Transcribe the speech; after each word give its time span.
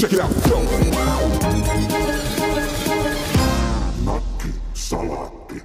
Check 0.00 0.12
it 0.12 0.20
out. 0.20 0.30
Nakki 4.04 4.48
Salaatti. 4.74 5.62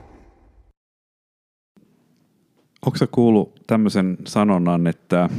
Onko 2.86 2.98
sä 2.98 3.08
kuullut 3.12 3.62
tämmöisen 3.68 4.18
sanonnan, 4.26 4.88
että 4.88 5.30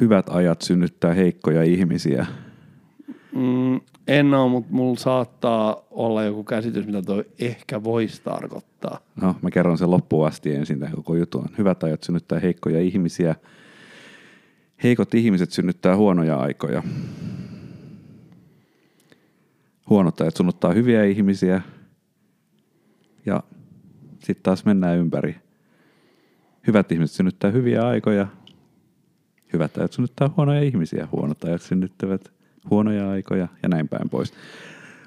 hyvät 0.00 0.26
ajat 0.28 0.62
synnyttää 0.62 1.12
heikkoja 1.12 1.62
ihmisiä? 1.62 2.26
Mm, 3.34 3.80
en 4.08 4.34
ole, 4.34 4.50
mutta 4.50 4.72
mulla 4.72 4.96
saattaa 4.96 5.82
olla 5.90 6.22
joku 6.22 6.44
käsitys, 6.44 6.86
mitä 6.86 7.02
toi 7.02 7.24
ehkä 7.38 7.84
voisi 7.84 8.22
tarkoittaa. 8.24 8.98
No, 9.20 9.36
mä 9.42 9.50
kerron 9.50 9.78
sen 9.78 9.90
loppuun 9.90 10.26
asti 10.26 10.54
ensin 10.54 10.80
tämän 10.80 10.94
koko 10.94 11.14
jutun. 11.14 11.46
Hyvät 11.58 11.82
ajat 11.84 12.02
synnyttää 12.02 12.40
heikkoja 12.40 12.80
ihmisiä. 12.80 13.34
Heikot 14.82 15.14
ihmiset 15.14 15.50
synnyttää 15.50 15.96
huonoja 15.96 16.36
aikoja. 16.36 16.82
Huonot 19.92 20.20
ajat 20.20 20.36
synnyttää 20.36 20.72
hyviä 20.72 21.04
ihmisiä. 21.04 21.62
Ja 23.26 23.42
sitten 24.18 24.42
taas 24.42 24.64
mennään 24.64 24.98
ympäri. 24.98 25.36
Hyvät 26.66 26.92
ihmiset 26.92 27.16
synnyttää 27.16 27.50
hyviä 27.50 27.86
aikoja. 27.86 28.26
Hyvät 29.52 29.78
ajat 29.78 29.92
synnyttää 29.92 30.30
huonoja 30.36 30.62
ihmisiä. 30.62 31.08
Huonot 31.12 31.44
ajat 31.44 31.62
synnyttävät 31.62 32.32
huonoja 32.70 33.10
aikoja 33.10 33.48
ja 33.62 33.68
näin 33.68 33.88
päin 33.88 34.10
pois. 34.10 34.32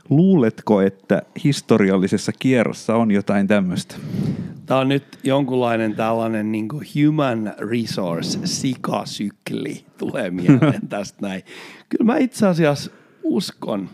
Luuletko, 0.10 0.82
että 0.82 1.22
historiallisessa 1.44 2.32
kierrossa 2.40 2.96
on 2.96 3.12
jotain 3.12 3.48
tämmöistä? 3.48 3.96
Tämä 4.66 4.80
on 4.80 4.90
nyt 4.90 5.20
jonkunlainen 5.24 5.96
tällainen 5.96 6.52
niin 6.52 6.68
human 6.72 7.54
resource 7.58 8.40
sikasykli 8.44 9.86
tulee 9.98 10.32
mieleen 10.32 10.88
tästä 10.90 11.28
näin. 11.28 11.42
Kyllä 11.90 12.06
mä 12.06 12.18
itse 12.18 12.48
asiassa 12.48 12.92
uskon, 13.24 13.90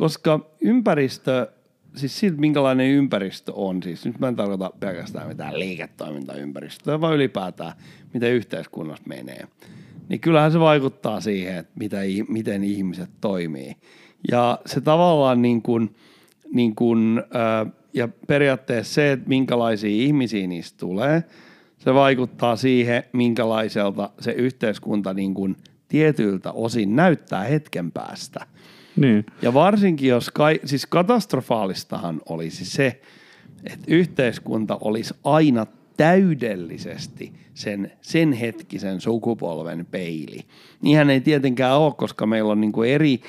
koska 0.00 0.40
ympäristö, 0.60 1.46
siis 1.94 2.18
siltä 2.18 2.40
minkälainen 2.40 2.90
ympäristö 2.90 3.52
on, 3.54 3.82
siis 3.82 4.04
nyt 4.04 4.18
mä 4.18 4.28
en 4.28 4.36
tarkoita 4.36 4.70
pelkästään 4.80 5.28
mitään 5.28 5.58
liiketoimintaympäristöä, 5.58 7.00
vaan 7.00 7.14
ylipäätään 7.14 7.72
miten 8.14 8.32
yhteiskunnassa 8.32 9.04
menee. 9.08 9.48
Niin 10.08 10.20
kyllähän 10.20 10.52
se 10.52 10.60
vaikuttaa 10.60 11.20
siihen, 11.20 11.56
että 11.56 11.72
mitä, 11.78 11.98
miten 12.28 12.64
ihmiset 12.64 13.10
toimii. 13.20 13.76
Ja 14.30 14.58
se 14.66 14.80
tavallaan 14.80 15.42
niin 15.42 15.62
kuin, 15.62 15.94
niin 16.52 16.74
kuin, 16.74 17.22
ja 17.94 18.08
periaatteessa 18.26 18.94
se, 18.94 19.12
että 19.12 19.28
minkälaisia 19.28 20.04
ihmisiä 20.04 20.46
niistä 20.46 20.78
tulee, 20.78 21.24
se 21.78 21.94
vaikuttaa 21.94 22.56
siihen, 22.56 23.02
minkälaiselta 23.12 24.10
se 24.20 24.32
yhteiskunta 24.32 25.14
niin 25.14 25.34
kuin 25.34 25.56
tietyiltä 25.88 26.52
osin 26.52 26.96
näyttää 26.96 27.44
hetken 27.44 27.92
päästä. 27.92 28.46
Niin. 28.96 29.26
Ja 29.42 29.54
varsinkin 29.54 30.08
jos, 30.08 30.30
kai, 30.30 30.60
siis 30.64 30.86
katastrofaalistahan 30.86 32.20
olisi 32.28 32.64
se, 32.64 33.00
että 33.64 33.84
yhteiskunta 33.88 34.78
olisi 34.80 35.14
aina 35.24 35.66
täydellisesti 35.96 37.32
sen, 37.54 37.92
sen 38.00 38.32
hetkisen 38.32 39.00
sukupolven 39.00 39.86
peili. 39.90 40.40
Niinhän 40.82 41.10
ei 41.10 41.20
tietenkään 41.20 41.78
ole, 41.78 41.94
koska 41.94 42.26
meillä 42.26 42.52
on 42.52 42.60
niin 42.60 42.72
kuin 42.72 42.90
eri 42.90 43.20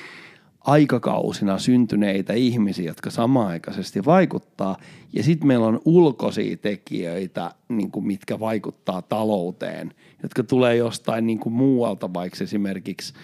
aikakausina 0.60 1.58
syntyneitä 1.58 2.32
ihmisiä, 2.32 2.84
jotka 2.84 3.10
samaaikaisesti 3.10 4.04
vaikuttaa. 4.04 4.76
Ja 5.12 5.22
sitten 5.22 5.46
meillä 5.46 5.66
on 5.66 5.80
ulkoisia 5.84 6.56
tekijöitä, 6.56 7.50
niin 7.68 7.90
kuin 7.90 8.06
mitkä 8.06 8.40
vaikuttaa 8.40 9.02
talouteen, 9.02 9.94
jotka 10.22 10.42
tulee 10.42 10.76
jostain 10.76 11.26
niin 11.26 11.38
kuin 11.38 11.52
muualta, 11.52 12.14
vaikka 12.14 12.44
esimerkiksi 12.44 13.14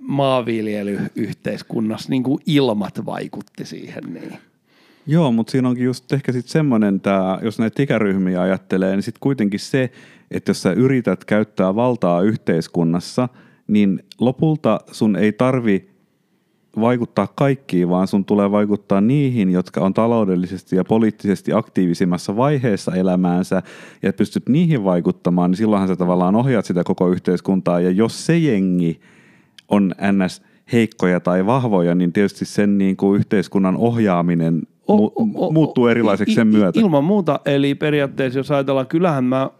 maanviljelyyhteiskunnassa 0.00 2.10
niin 2.10 2.22
kuin 2.22 2.42
ilmat 2.46 3.06
vaikutti 3.06 3.64
siihen. 3.64 4.04
Niin. 4.14 4.32
Joo, 5.06 5.32
mutta 5.32 5.50
siinä 5.50 5.68
onkin 5.68 5.84
just 5.84 6.12
ehkä 6.12 6.32
sitten 6.32 6.52
semmoinen, 6.52 7.00
tää, 7.00 7.38
jos 7.42 7.58
näitä 7.58 7.82
ikäryhmiä 7.82 8.40
ajattelee, 8.40 8.92
niin 8.92 9.02
sitten 9.02 9.20
kuitenkin 9.20 9.60
se, 9.60 9.90
että 10.30 10.50
jos 10.50 10.62
sä 10.62 10.72
yrität 10.72 11.24
käyttää 11.24 11.74
valtaa 11.74 12.22
yhteiskunnassa, 12.22 13.28
niin 13.66 14.02
lopulta 14.20 14.80
sun 14.92 15.16
ei 15.16 15.32
tarvi 15.32 15.88
vaikuttaa 16.80 17.28
kaikkiin, 17.34 17.88
vaan 17.88 18.08
sun 18.08 18.24
tulee 18.24 18.50
vaikuttaa 18.50 19.00
niihin, 19.00 19.50
jotka 19.50 19.80
on 19.80 19.94
taloudellisesti 19.94 20.76
ja 20.76 20.84
poliittisesti 20.84 21.52
aktiivisimmassa 21.52 22.36
vaiheessa 22.36 22.94
elämäänsä, 22.94 23.62
ja 24.02 24.12
pystyt 24.12 24.48
niihin 24.48 24.84
vaikuttamaan, 24.84 25.50
niin 25.50 25.58
silloinhan 25.58 25.88
sä 25.88 25.96
tavallaan 25.96 26.36
ohjaat 26.36 26.64
sitä 26.64 26.84
koko 26.84 27.08
yhteiskuntaa, 27.08 27.80
ja 27.80 27.90
jos 27.90 28.26
se 28.26 28.38
jengi 28.38 29.00
on 29.68 29.94
ns 30.12 30.42
heikkoja 30.72 31.20
tai 31.20 31.46
vahvoja, 31.46 31.94
niin 31.94 32.12
tietysti 32.12 32.44
sen 32.44 32.78
niin 32.78 32.96
kuin 32.96 33.18
yhteiskunnan 33.18 33.76
ohjaaminen 33.76 34.62
mu- 34.64 35.12
o, 35.16 35.46
o, 35.46 35.52
muuttuu 35.52 35.86
erilaiseksi 35.86 36.34
sen 36.34 36.46
myötä. 36.46 36.80
Ilman 36.80 37.04
muuta, 37.04 37.40
eli 37.44 37.74
periaatteessa 37.74 38.38
jos 38.38 38.50
ajatellaan, 38.50 38.86
kyllähän 38.86 39.24
mä 39.24 39.50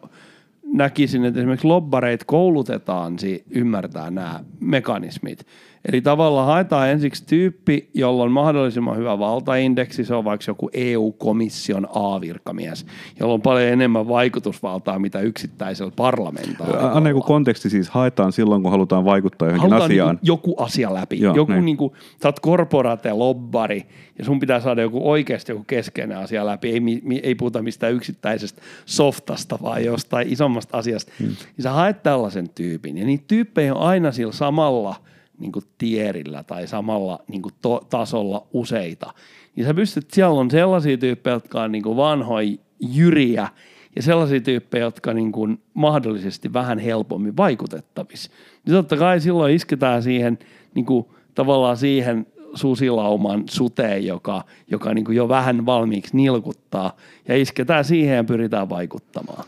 näkisin, 0.73 1.25
että 1.25 1.41
esimerkiksi 1.41 1.67
lobbareit 1.67 2.25
koulutetaan 2.25 3.19
si- 3.19 3.45
ymmärtää 3.51 4.11
nämä 4.11 4.41
mekanismit. 4.61 5.47
Eli 5.84 6.00
tavallaan 6.00 6.47
haetaan 6.47 6.89
ensiksi 6.89 7.27
tyyppi, 7.27 7.91
jolla 7.94 8.22
on 8.22 8.33
mahdollisimman 8.33 8.97
hyvä 8.97 9.19
valtaindeksi, 9.19 10.05
se 10.05 10.15
on 10.15 10.25
vaikka 10.25 10.44
joku 10.50 10.71
EU-komission 10.72 11.87
A-virkamies, 11.94 12.87
jolla 13.21 13.34
on 13.34 13.43
paljon 13.43 13.72
enemmän 13.72 14.09
vaikutusvaltaa, 14.09 14.99
mitä 14.99 15.21
yksittäisellä 15.21 15.93
parlamentaarikolla. 15.97 16.93
Anna 16.93 17.09
joku 17.09 17.22
konteksti 17.22 17.71
siis 17.71 17.91
haetaan 17.91 18.33
silloin, 18.33 18.62
kun 18.62 18.71
halutaan 18.71 19.05
vaikuttaa 19.05 19.49
johonkin 19.49 19.71
Halutaan 19.71 19.91
asiaan. 19.91 20.15
Niin 20.15 20.27
joku 20.27 20.55
asia 20.59 20.94
läpi. 20.94 21.21
Joo, 21.21 21.37
joku 21.37 21.53
niin. 21.53 21.65
niin 21.65 21.77
kuin, 21.77 21.93
sä 22.22 22.28
oot 22.28 22.41
korporate 22.41 23.12
lobbari 23.12 23.87
ja 24.19 24.25
sun 24.25 24.41
pitää 24.41 24.60
saada 24.60 24.83
joku 24.83 25.10
oikeasti 25.10 25.53
joku 25.53 25.65
keskeinen 25.66 26.19
asia 26.19 26.47
läpi. 26.47 26.71
Ei, 26.71 26.81
mi, 26.81 27.21
ei 27.22 27.34
puhuta 27.34 27.62
mistään 27.62 27.93
yksittäisestä 27.93 28.62
softasta, 28.87 29.59
vaan 29.62 29.84
jostain 29.84 30.33
isommasta 30.33 30.78
asiasta. 30.78 31.12
Hmm. 31.19 31.27
Niin 31.27 31.62
sä 31.62 31.72
haet 31.72 32.03
tällaisen 32.03 32.49
tyypin. 32.49 32.99
Ja 32.99 33.06
niitä 33.06 33.25
tyyppejä 33.28 33.75
on 33.75 33.83
aina 33.83 34.12
sillä 34.12 34.33
samalla 34.33 34.97
niin 35.38 35.53
kuin 35.53 35.65
tierillä 35.78 36.44
tai 36.44 36.66
samalla 36.66 37.19
niin 37.28 37.43
kuin 37.43 37.54
to, 37.62 37.87
tasolla 37.91 38.47
useita. 38.53 39.15
Niin 39.56 39.66
sä 39.66 39.75
pystyt, 39.75 40.10
siellä 40.10 40.41
on 40.41 40.50
sellaisia 40.50 40.99
tyyppejä, 40.99 41.34
jotka 41.34 41.62
on 41.62 41.72
niin 41.72 41.82
kuin 41.82 41.97
vanhoja 41.97 42.56
jyriä 42.81 43.48
ja 43.97 44.03
sellaisia 44.03 44.41
tyyppejä, 44.41 44.84
jotka 44.84 45.15
niin 45.15 45.32
kuin 45.32 45.60
mahdollisesti 45.75 46.53
vähän 46.53 46.78
helpommin 46.78 47.37
vaikutettavissa. 47.37 48.31
Niin 48.66 48.75
totta 48.75 48.97
kai 48.97 49.21
silloin 49.21 49.54
isketään 49.54 50.03
siihen 50.03 50.38
niin 50.75 50.87
kuin 50.87 51.06
tavallaan 51.34 51.77
siihen 51.77 52.27
susilauman 52.54 53.44
suteen, 53.50 54.06
joka, 54.06 54.44
joka 54.71 54.94
niin 54.94 55.04
kuin 55.04 55.16
jo 55.16 55.28
vähän 55.28 55.66
valmiiksi 55.66 56.16
nilkuttaa 56.16 56.97
ja 57.28 57.37
isketään 57.37 57.84
siihen 57.84 58.16
ja 58.16 58.25
pyritään 58.25 58.69
vaikuttamaan. 58.69 59.44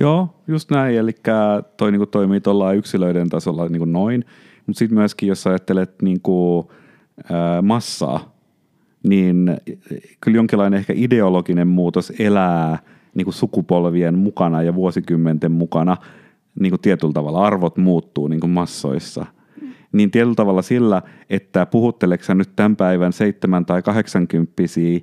Joo, 0.00 0.28
just 0.48 0.70
näin. 0.70 0.96
Eli 0.96 1.12
toi 1.76 1.92
niinku 1.92 2.06
toimii 2.06 2.40
tuolla 2.40 2.72
yksilöiden 2.72 3.28
tasolla 3.28 3.68
niinku 3.68 3.84
noin. 3.84 4.24
Mutta 4.68 4.78
sitten 4.78 4.98
myöskin, 4.98 5.28
jos 5.28 5.46
ajattelet 5.46 6.02
niinku, 6.02 6.70
ää, 7.30 7.62
massaa, 7.62 8.34
niin 9.08 9.56
kyllä 10.20 10.36
jonkinlainen 10.36 10.78
ehkä 10.78 10.92
ideologinen 10.96 11.68
muutos 11.68 12.12
elää 12.18 12.78
niinku 13.14 13.32
sukupolvien 13.32 14.18
mukana 14.18 14.62
ja 14.62 14.74
vuosikymmenten 14.74 15.52
mukana. 15.52 15.96
Niinku 16.60 16.78
tietyllä 16.78 17.12
tavalla 17.12 17.46
arvot 17.46 17.76
muuttuu 17.76 18.28
niinku 18.28 18.46
massoissa. 18.46 19.26
Niin 19.92 20.10
tietyllä 20.10 20.34
tavalla 20.34 20.62
sillä, 20.62 21.02
että 21.30 21.66
puhutteleksä 21.66 22.34
nyt 22.34 22.50
tämän 22.56 22.76
päivän 22.76 23.12
seitsemän 23.12 23.66
tai 23.66 23.82
kahdeksankymppisiä 23.82 25.00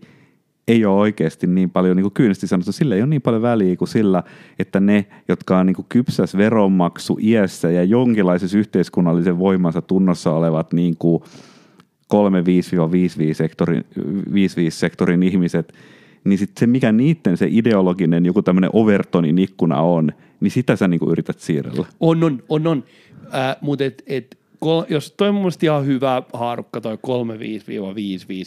ei 0.68 0.86
ole 0.86 1.00
oikeasti 1.00 1.48
niin 1.48 1.70
paljon, 1.70 1.98
niin 1.98 2.04
kuin 2.04 2.14
kyynisesti 2.14 2.48
sanottu, 2.48 2.72
sillä 2.72 2.96
ei 2.96 3.02
ole 3.02 3.10
niin 3.10 3.22
paljon 3.22 3.42
väliä 3.42 3.76
kuin 3.76 3.88
sillä, 3.88 4.24
että 4.60 4.80
ne, 4.80 5.06
jotka 5.28 5.58
on 5.58 5.66
niin 5.66 5.76
kuin 5.76 5.86
kypsäs 5.90 6.38
veronmaksu 6.38 7.18
iässä 7.22 7.72
ja 7.72 7.84
jonkinlaisessa 7.84 8.58
yhteiskunnallisen 8.58 9.40
voimansa 9.40 9.82
tunnossa 9.82 10.32
olevat 10.32 10.74
niin 10.74 10.98
kuin 10.98 11.24
3-5-5-5 12.14 13.34
sektorin, 13.34 13.86
5-5 14.00 14.02
sektorin 14.70 15.24
ihmiset, 15.24 15.74
niin 16.24 16.38
sit 16.38 16.52
se, 16.58 16.68
mikä 16.68 16.92
niiden 16.92 17.38
se 17.38 17.48
ideologinen 17.50 18.26
joku 18.26 18.42
tämmöinen 18.42 18.70
Overtonin 18.74 19.38
ikkuna 19.38 19.82
on, 19.82 20.12
niin 20.40 20.52
sitä 20.52 20.76
sä 20.76 20.90
kuin 21.00 21.12
yrität 21.12 21.40
siirrellä. 21.40 21.86
On, 22.00 22.24
on, 22.24 22.44
on, 22.50 22.68
on. 22.68 22.84
Äh, 23.34 23.56
mutta 23.62 23.84
et, 23.84 24.04
et, 24.08 24.38
kol, 24.60 24.84
jos 24.90 25.12
toi 25.18 25.30
on 25.30 25.36
mun 25.36 25.52
ihan 25.64 25.86
hyvä 25.86 26.24
haarukka 26.34 26.82
toi 26.82 26.96
35-55 26.96 27.00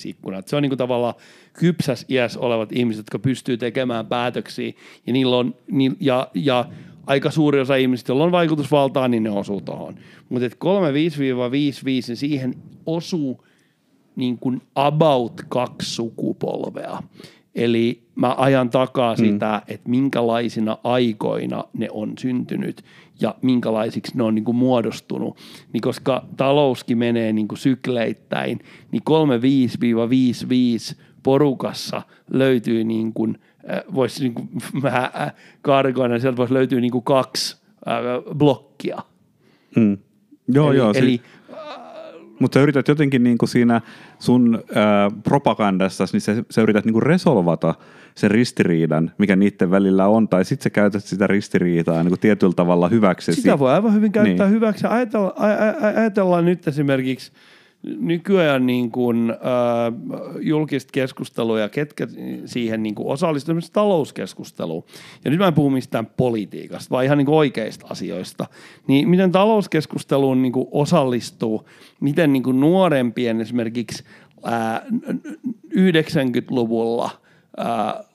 ikkuna. 0.05 0.43
Se 0.47 0.57
on 0.57 0.63
niinku 0.63 0.77
tavallaan 0.77 1.15
kypsäs 1.53 2.07
iäs 2.09 2.37
olevat 2.37 2.73
ihmiset, 2.73 2.99
jotka 2.99 3.19
pystyy 3.19 3.57
tekemään 3.57 4.07
päätöksiä 4.07 4.73
ja 5.07 5.13
niillä 5.13 5.37
on, 5.37 5.55
ni, 5.71 5.93
ja, 6.01 6.29
ja 6.35 6.65
aika 7.07 7.31
suuri 7.31 7.61
osa 7.61 7.77
ihmisistä, 7.77 8.13
joilla 8.13 8.25
on 8.25 8.33
vaikutusvaltaa, 8.33 9.09
niin 9.09 9.23
ne 9.23 9.31
osuu 9.31 9.61
tuohon. 9.61 9.95
Mutta 10.29 10.47
35-55, 10.47 10.51
niin 11.85 12.17
siihen 12.17 12.55
osuu 12.87 13.45
niin 14.17 14.39
kuin 14.39 14.63
about 14.75 15.43
kaksi 15.49 15.95
sukupolvea. 15.95 17.03
Eli 17.55 18.03
mä 18.15 18.35
ajan 18.39 18.71
takaa 18.71 19.15
mm. 19.15 19.19
sitä, 19.19 19.63
että 19.69 19.91
minkälaisina 19.91 20.79
aikoina 20.85 21.65
ne 21.73 21.89
on 21.91 22.13
syntynyt 22.19 22.85
ja 23.21 23.35
minkälaisiksi 23.43 24.17
ne 24.17 24.23
on 24.23 24.35
niin 24.35 24.45
kuin 24.45 24.57
muodostunut. 24.57 25.39
Niin 25.73 25.81
koska 25.81 26.25
talouskin 26.37 26.99
menee 26.99 27.33
niin 27.33 27.49
kuin 27.49 27.59
sykleittäin, 27.59 28.59
niin 28.93 29.03
35-55 30.95 30.99
porukassa 31.23 32.03
löytyy 32.31 32.85
niin 32.85 33.13
kuin, 33.13 33.39
voisi 33.95 34.23
niin 34.23 34.35
kuin, 34.35 34.49
mä 34.83 35.13
karkoina, 35.63 36.19
sieltä 36.19 36.37
voisi 36.37 36.55
löytyä 36.55 36.81
niin 36.81 36.93
kuin 36.93 37.05
kaksi 37.05 37.57
blokkia. 38.35 38.99
Mm. 39.77 39.99
Joo, 40.49 40.71
eli, 40.71 40.79
joo. 40.79 40.93
Eli, 40.95 41.21
mutta 42.39 42.55
sä 42.55 42.63
yrität 42.63 42.89
jotenkin 42.89 43.23
niinku 43.23 43.47
siinä 43.47 43.81
sun 44.19 44.63
ää, 44.75 45.11
propagandassa, 45.23 46.05
niin 46.13 46.21
sä, 46.21 46.45
sä 46.51 46.63
yrität 46.63 46.85
niinku 46.85 47.01
resolvata 47.01 47.75
sen 48.15 48.31
ristiriidan, 48.31 49.11
mikä 49.19 49.37
niiden 49.37 49.71
välillä 49.71 50.07
on, 50.07 50.29
tai 50.29 50.45
sitten 50.45 50.65
sä 50.65 50.71
käytät 50.71 51.05
sitä 51.05 51.27
ristiriitaa 51.27 52.03
niinku 52.03 52.17
tietyllä 52.17 52.55
tavalla 52.57 52.89
hyväksi. 52.89 53.33
Sitä 53.33 53.59
voi 53.59 53.73
aivan 53.73 53.95
hyvin 53.95 54.13
käyttää 54.13 54.47
niin. 54.47 54.55
hyväksi. 54.55 54.87
Ajatellaan, 54.87 55.35
ajatellaan 55.97 56.45
nyt 56.45 56.69
esimerkiksi 56.69 57.33
nykyään 57.83 58.67
niin 58.67 58.91
kuin, 58.91 59.31
äh, 59.31 59.37
julkista 60.41 60.91
keskustelua 60.93 61.61
ja 61.61 61.69
ketkä 61.69 62.09
siihen 62.45 62.83
niin 62.83 62.95
osallistuvat 62.99 63.65
talouskeskusteluun. 63.73 64.85
Ja 65.25 65.31
nyt 65.31 65.41
mä 65.41 65.47
en 65.47 65.55
puhu 65.55 65.71
mistään 65.71 66.07
politiikasta, 66.07 66.91
vaan 66.91 67.05
ihan 67.05 67.19
niin 67.19 67.27
kuin 67.27 67.37
oikeista 67.37 67.87
asioista. 67.91 68.47
Niin 68.87 69.09
miten 69.09 69.33
talouskeskusteluun 69.33 70.43
niin 70.43 70.53
kuin 70.53 70.69
osallistuu, 70.71 71.69
miten 72.01 72.33
niin 72.33 72.43
kuin 72.43 72.61
nuorempien 72.61 73.41
esimerkiksi 73.41 74.05
äh, 74.47 74.81
90-luvulla– 75.75 77.11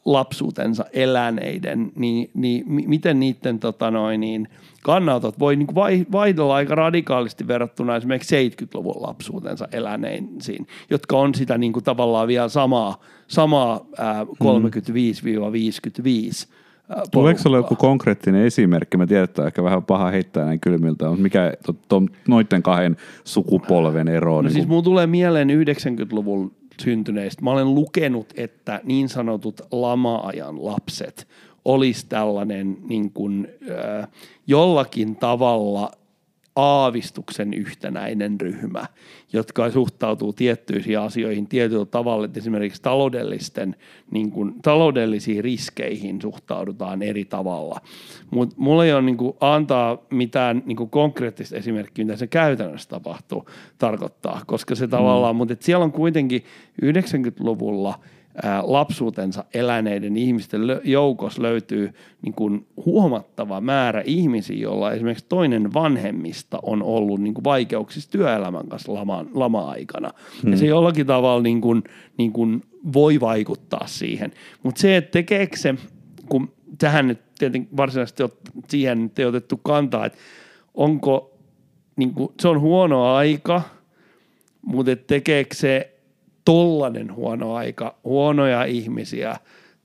lapsuutensa 0.06 0.86
eläneiden, 0.94 1.92
niin, 1.96 2.30
niin 2.34 2.66
miten 2.68 3.20
niiden 3.20 3.60
tota 3.60 3.92
noin, 3.92 4.20
niin 4.20 4.48
kannalta 4.84 5.34
voi 5.40 5.56
niin 5.56 5.76
vaihdella 6.12 6.56
aika 6.56 6.76
radikaalisti 6.76 7.48
verrattuna 7.48 7.96
esimerkiksi 7.96 8.50
70-luvun 8.50 9.02
lapsuutensa 9.08 9.68
eläneisiin, 9.72 10.68
jotka 10.90 11.18
on 11.18 11.36
sitä 11.36 11.58
niin 11.58 11.74
kuin 11.74 11.84
tavallaan 11.84 12.28
vielä 12.28 12.50
samaa, 12.50 13.02
samaa 13.28 13.86
ää, 13.98 14.24
35-55 14.24 14.28
Tuleeko 17.12 17.40
sinulla 17.40 17.58
joku 17.58 17.76
konkreettinen 17.76 18.46
esimerkki? 18.46 18.98
Mä 18.98 19.08
tiedän, 19.08 19.24
että 19.24 19.48
ehkä 19.48 19.64
vähän 19.64 19.84
paha 19.84 20.12
heittää 20.12 20.46
näin 20.46 20.60
kylmiltä, 20.60 21.06
mutta 21.06 21.24
mikä 21.24 21.54
to, 21.66 21.76
to, 21.88 22.04
noiden 22.28 22.64
kahden 22.64 22.98
sukupolven 23.24 24.08
ero? 24.08 24.36
No 24.36 24.42
niin 24.42 24.52
siis 24.52 24.68
mulla 24.68 24.82
tulee 24.82 25.08
mieleen 25.08 25.50
90-luvun 25.50 26.52
syntyneistä. 26.82 27.44
Mä 27.44 27.52
olen 27.52 27.76
lukenut, 27.76 28.34
että 28.36 28.82
niin 28.84 29.10
sanotut 29.10 29.62
lama-ajan 29.72 30.66
lapset 30.66 31.28
olisi 31.66 32.06
tällainen 32.10 32.78
niin 32.88 33.12
kuin, 33.12 33.48
äh, 33.70 34.08
jollakin 34.48 35.16
tavalla 35.16 35.92
aavistuksen 36.56 37.54
yhtenäinen 37.54 38.42
ryhmä, 38.42 38.86
jotka 39.34 39.72
suhtautuu 39.72 40.34
tiettyihin 40.34 41.00
asioihin 41.00 41.48
tietyllä 41.48 41.86
tavalla, 41.86 42.26
että 42.26 42.40
esimerkiksi 42.40 42.82
taloudellisten, 42.82 43.76
niin 44.12 44.32
kuin, 44.32 44.54
taloudellisiin 44.62 45.44
riskeihin 45.44 46.22
suhtaudutaan 46.22 47.02
eri 47.02 47.26
tavalla. 47.26 47.82
Mutta 48.32 48.56
mulla 48.58 48.86
ei 48.86 48.94
ole 48.94 49.02
niin 49.02 49.18
kuin, 49.18 49.34
antaa 49.40 49.98
mitään 50.10 50.64
niin 50.66 50.76
kuin, 50.76 50.90
konkreettista 50.90 51.56
esimerkkiä, 51.56 52.06
mitä 52.06 52.18
se 52.18 52.28
käytännössä 52.28 52.90
tapahtuu, 52.90 53.50
tarkoittaa, 53.78 54.42
koska 54.46 54.76
se 54.76 54.88
tavallaan, 54.88 55.36
mm. 55.36 55.38
mutta 55.38 55.56
siellä 55.60 55.86
on 55.86 55.92
kuitenkin 55.92 56.44
90-luvulla– 56.82 58.00
lapsuutensa 58.64 59.44
eläneiden 59.54 60.18
ihmisten 60.18 60.62
joukossa 60.84 61.42
löytyy 61.42 61.94
niin 62.22 62.34
kuin 62.34 62.68
huomattava 62.86 63.62
määrä 63.62 64.02
ihmisiä, 64.06 64.58
joilla 64.58 64.92
esimerkiksi 64.92 65.26
toinen 65.30 65.74
vanhemmista 65.74 66.60
on 66.64 66.84
ollut 66.84 67.22
niin 67.22 67.34
kuin 67.34 67.44
vaikeuksissa 67.44 68.12
työelämän 68.12 68.68
kanssa 68.68 68.94
lama, 68.94 69.26
lama-aikana. 69.34 70.12
Hmm. 70.44 70.52
Ja 70.52 70.58
se 70.58 70.66
jollakin 70.66 71.06
tavalla 71.06 71.44
niin 71.44 71.62
kuin, 71.62 71.84
niin 72.18 72.32
kuin 72.32 72.64
voi 72.94 73.20
vaikuttaa 73.20 73.88
siihen. 73.88 74.32
Mutta 74.64 74.82
se, 74.82 74.98
että 74.98 75.12
tekeekö 75.12 75.58
se, 75.58 75.76
kun 76.30 76.54
tähän 76.78 77.08
nyt 77.08 77.20
tietenkin 77.40 77.78
varsinaisesti 77.78 78.24
siihen 78.68 79.12
ei 79.18 79.26
otettu 79.26 79.58
kantaa, 79.58 80.06
että 80.06 80.20
onko, 80.74 81.38
niin 81.96 82.14
kuin, 82.14 82.30
se 82.40 82.48
on 82.48 82.60
huono 82.60 83.14
aika, 83.14 83.62
mutta 84.62 84.96
tekeekö 84.96 85.56
se 85.56 85.93
tollanen 86.46 87.16
huono 87.16 87.54
aika, 87.54 87.96
huonoja 88.04 88.64
ihmisiä, 88.64 89.36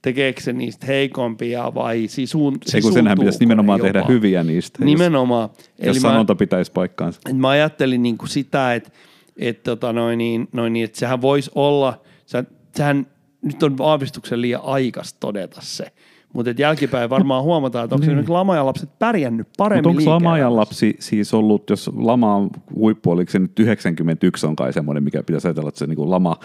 tekeekö 0.02 0.40
se 0.40 0.52
niistä 0.52 0.86
heikompia 0.86 1.74
vai 1.74 2.04
sisuun, 2.08 2.58
Se 2.66 2.80
kun 2.80 2.92
senhän 2.92 3.18
pitäisi 3.18 3.38
nimenomaan 3.40 3.78
jopa. 3.78 3.92
tehdä 3.92 4.04
hyviä 4.08 4.44
niistä. 4.44 4.84
Nimenomaan. 4.84 5.48
Jos, 5.58 5.68
Eli 5.78 5.88
jos 5.88 6.02
sanonta 6.02 6.34
mä, 6.34 6.38
pitäisi 6.38 6.72
paikkaansa. 6.72 7.20
Mä 7.34 7.48
ajattelin 7.48 8.02
niin 8.02 8.18
kuin 8.18 8.28
sitä, 8.28 8.74
että, 8.74 8.90
että, 9.36 9.62
tota 9.62 9.92
noin, 9.92 10.18
niin, 10.18 10.48
noin, 10.52 10.72
niin, 10.72 10.84
että 10.84 10.98
sehän 10.98 11.20
voisi 11.20 11.50
olla, 11.54 12.00
sehän, 12.76 13.06
nyt 13.42 13.62
on 13.62 13.76
aavistuksen 13.80 14.40
liian 14.40 14.60
aikas 14.64 15.14
todeta 15.14 15.60
se, 15.62 15.92
mutta 16.32 16.50
jälkipäin 16.58 17.10
varmaan 17.10 17.44
huomataan, 17.44 17.84
että 17.84 17.94
onko 17.94 18.00
niin. 18.00 18.10
esimerkiksi 18.10 18.32
lama 18.32 18.66
lapset 18.66 18.98
pärjännyt 18.98 19.48
paremmin 19.56 19.94
Mutta 19.94 20.10
onko 20.10 20.24
lama 20.26 20.56
lapsi 20.56 20.96
siis 20.98 21.34
ollut, 21.34 21.70
jos 21.70 21.90
lama 21.96 22.34
on 22.34 22.50
huippu, 22.74 23.10
oliko 23.10 23.30
se 23.30 23.38
nyt 23.38 23.58
91 23.58 24.46
on 24.46 24.56
kai 24.56 24.72
semmoinen, 24.72 25.04
mikä 25.04 25.22
pitäisi 25.22 25.48
ajatella, 25.48 25.68
että 25.68 25.78
se 25.78 25.86
niin 25.86 26.10
lama 26.10 26.36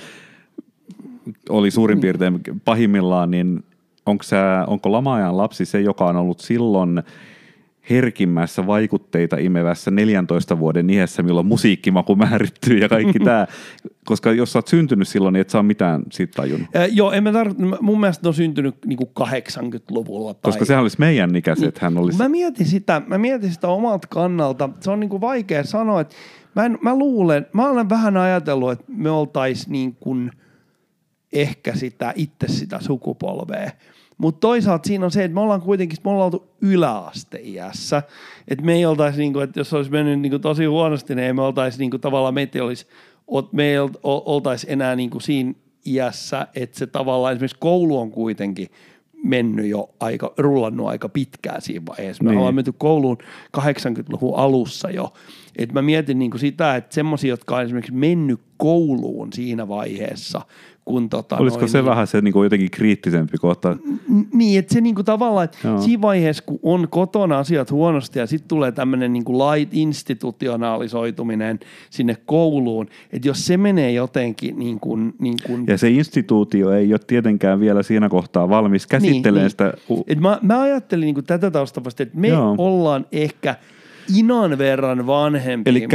oli 1.50 1.72
suurin 1.72 1.96
niin. 1.96 2.02
piirtein 2.02 2.42
pahimmillaan, 2.66 3.32
niin 3.32 3.64
onko, 4.06 4.24
se, 4.24 4.36
onko 4.68 4.92
lama 4.92 5.38
lapsi 5.38 5.66
se, 5.66 5.82
joka 5.82 6.06
on 6.06 6.16
ollut 6.16 6.40
silloin– 6.40 7.04
herkimmässä 7.90 8.68
vaikutteita 8.68 9.38
imevässä 9.38 9.92
14 9.92 10.60
vuoden 10.60 10.90
iässä, 10.90 11.24
milloin 11.24 11.46
musiikkimaku 11.46 12.16
määrittyy 12.16 12.78
ja 12.78 12.90
kaikki 12.90 13.20
tämä. 13.20 13.48
Koska 14.06 14.32
jos 14.32 14.52
sä 14.52 14.60
oot 14.60 14.68
syntynyt 14.68 15.08
silloin, 15.08 15.34
niin 15.34 15.42
et 15.42 15.50
saa 15.50 15.64
mitään 15.64 16.04
siitä 16.12 16.34
tajunnut. 16.36 16.76
Äh, 16.76 16.88
joo, 16.92 17.12
en 17.12 17.24
mä 17.24 17.32
tar- 17.32 17.78
mun 17.82 18.00
mielestä 18.00 18.24
ne 18.24 18.28
on 18.28 18.34
syntynyt 18.34 18.76
niinku 18.86 19.12
80-luvulla. 19.20 20.34
Tai... 20.34 20.42
Koska 20.42 20.66
sehän 20.66 20.82
olisi 20.82 21.00
meidän 21.00 21.36
ikäiset, 21.36 21.66
niin, 21.66 21.82
hän 21.82 21.98
olisi... 21.98 22.18
Mä 22.18 22.30
mietin 22.30 22.66
sitä, 22.66 23.02
mä 23.08 23.18
mietin 23.18 23.52
sitä 23.52 23.68
omalta 23.68 24.08
kannalta. 24.08 24.70
Se 24.80 24.92
on 24.92 25.00
niinku 25.00 25.22
vaikea 25.22 25.64
sanoa, 25.64 26.02
että 26.02 26.16
mä, 26.56 26.66
en, 26.66 26.78
mä 26.82 26.96
luulen, 26.96 27.46
mä 27.54 27.70
olen 27.70 27.90
vähän 27.90 28.18
ajatellut, 28.18 28.72
että 28.72 28.86
me 28.88 29.10
oltaisiin 29.10 29.72
niin 29.72 29.96
kuin 29.96 30.32
ehkä 31.34 31.76
sitä, 31.76 32.14
itse 32.16 32.48
sitä 32.48 32.80
sukupolvea– 32.82 33.72
mutta 34.24 34.40
toisaalta 34.40 34.88
siinä 34.88 35.06
on 35.06 35.12
se, 35.12 35.24
että 35.24 35.36
me 35.36 35.42
ollaan 35.42 35.62
kuitenkin, 35.62 35.98
me 36.04 36.12
ollaan 36.12 36.26
oltu 36.26 36.48
yläasteiässä. 36.62 38.04
Että 38.48 38.66
me 38.66 38.74
ei 38.74 38.86
oltaisi, 38.86 39.20
niinku, 39.20 39.40
että 39.40 39.60
jos 39.60 39.74
olisi 39.74 39.92
mennyt 39.92 40.20
niinku 40.20 40.40
tosi 40.40 40.66
huonosti, 40.66 41.16
niin 41.16 41.26
ei 41.26 41.34
me 41.34 41.42
oltaisi 41.42 41.80
niinku, 41.80 41.98
tavallaan, 41.98 42.34
meitä 42.34 42.64
olisi, 42.64 42.88
me 43.52 43.64
ei 43.64 43.76
oltaisi 44.04 44.68
enää 44.70 44.96
niinku 44.96 45.20
siinä 45.20 45.54
iässä, 45.86 46.48
että 46.56 46.80
se 46.80 46.88
tavallaan 46.88 47.34
esimerkiksi 47.34 47.58
koulu 47.60 48.00
on 48.00 48.12
kuitenkin 48.12 48.68
mennyt 49.24 49.66
jo 49.66 49.90
aika, 50.00 50.34
rullannut 50.38 50.88
aika 50.88 51.10
pitkään 51.10 51.62
siinä 51.62 51.86
vaiheessa. 51.86 52.24
Me 52.24 52.30
niin. 52.30 52.38
ollaan 52.38 52.56
menty 52.56 52.74
kouluun 52.78 53.18
80-luvun 53.58 54.36
alussa 54.36 54.90
jo. 54.90 55.14
Et 55.58 55.74
mä 55.74 55.82
mietin 55.82 56.20
niinku 56.20 56.38
sitä, 56.38 56.76
että 56.76 56.96
semmoisia, 56.96 57.30
jotka 57.30 57.56
on 57.56 57.64
esimerkiksi 57.64 57.94
mennyt 57.94 58.40
kouluun 58.58 59.34
siinä 59.34 59.68
vaiheessa– 59.68 60.42
kun 60.86 61.10
tota 61.10 61.38
Olisiko 61.38 61.60
noin, 61.60 61.72
se 61.72 61.78
niin, 61.78 61.86
vähän 61.86 62.08
se 62.08 62.22
niin 62.22 62.34
kuin 62.34 62.44
jotenkin 62.44 62.72
kriittisempi 62.72 63.38
kohta? 63.38 63.78
Niin, 64.34 64.60
että 64.60 64.74
se 64.74 64.82
niin 64.82 64.96
kuin 64.96 65.06
tavallaan, 65.06 65.46
että 65.46 65.58
Joo. 65.64 65.82
siinä 65.82 66.02
vaiheessa, 66.02 66.44
kun 66.46 66.60
on 66.64 66.88
kotona 66.90 67.40
asiat 67.40 67.72
huonosti 67.72 68.20
ja 68.20 68.28
sitten 68.28 68.48
tulee 68.48 68.72
tämmöinen 68.72 69.14
niin 69.14 69.24
kuin 69.24 69.38
light 69.38 69.74
institutionaalisoituminen 69.74 71.60
sinne 71.90 72.18
kouluun, 72.26 72.88
että 73.12 73.28
jos 73.28 73.46
se 73.46 73.58
menee 73.58 73.92
jotenkin 73.92 74.60
niin 74.60 74.80
kuin, 74.80 75.14
niin 75.20 75.38
kuin 75.48 75.66
Ja 75.68 75.78
se 75.78 75.90
instituutio 75.90 76.72
ei 76.72 76.94
ole 76.94 77.00
tietenkään 77.08 77.60
vielä 77.60 77.84
siinä 77.84 78.10
kohtaa 78.10 78.50
valmis 78.50 78.88
käsittelemään 78.88 79.44
niin, 79.44 79.52
sitä. 79.52 79.74
Niin. 79.90 80.04
Et 80.08 80.20
mä, 80.20 80.40
mä 80.42 80.62
ajattelin 80.62 81.06
niin 81.06 81.16
kuin 81.16 81.26
tätä 81.26 81.52
taustavasti, 81.52 82.04
että 82.04 82.18
me 82.18 82.28
Joo. 82.28 82.56
ollaan 82.58 83.06
ehkä 83.12 83.56
inan 84.16 84.58
verran 84.58 85.08
vanhempi. 85.08 85.70
Eli 85.70 85.88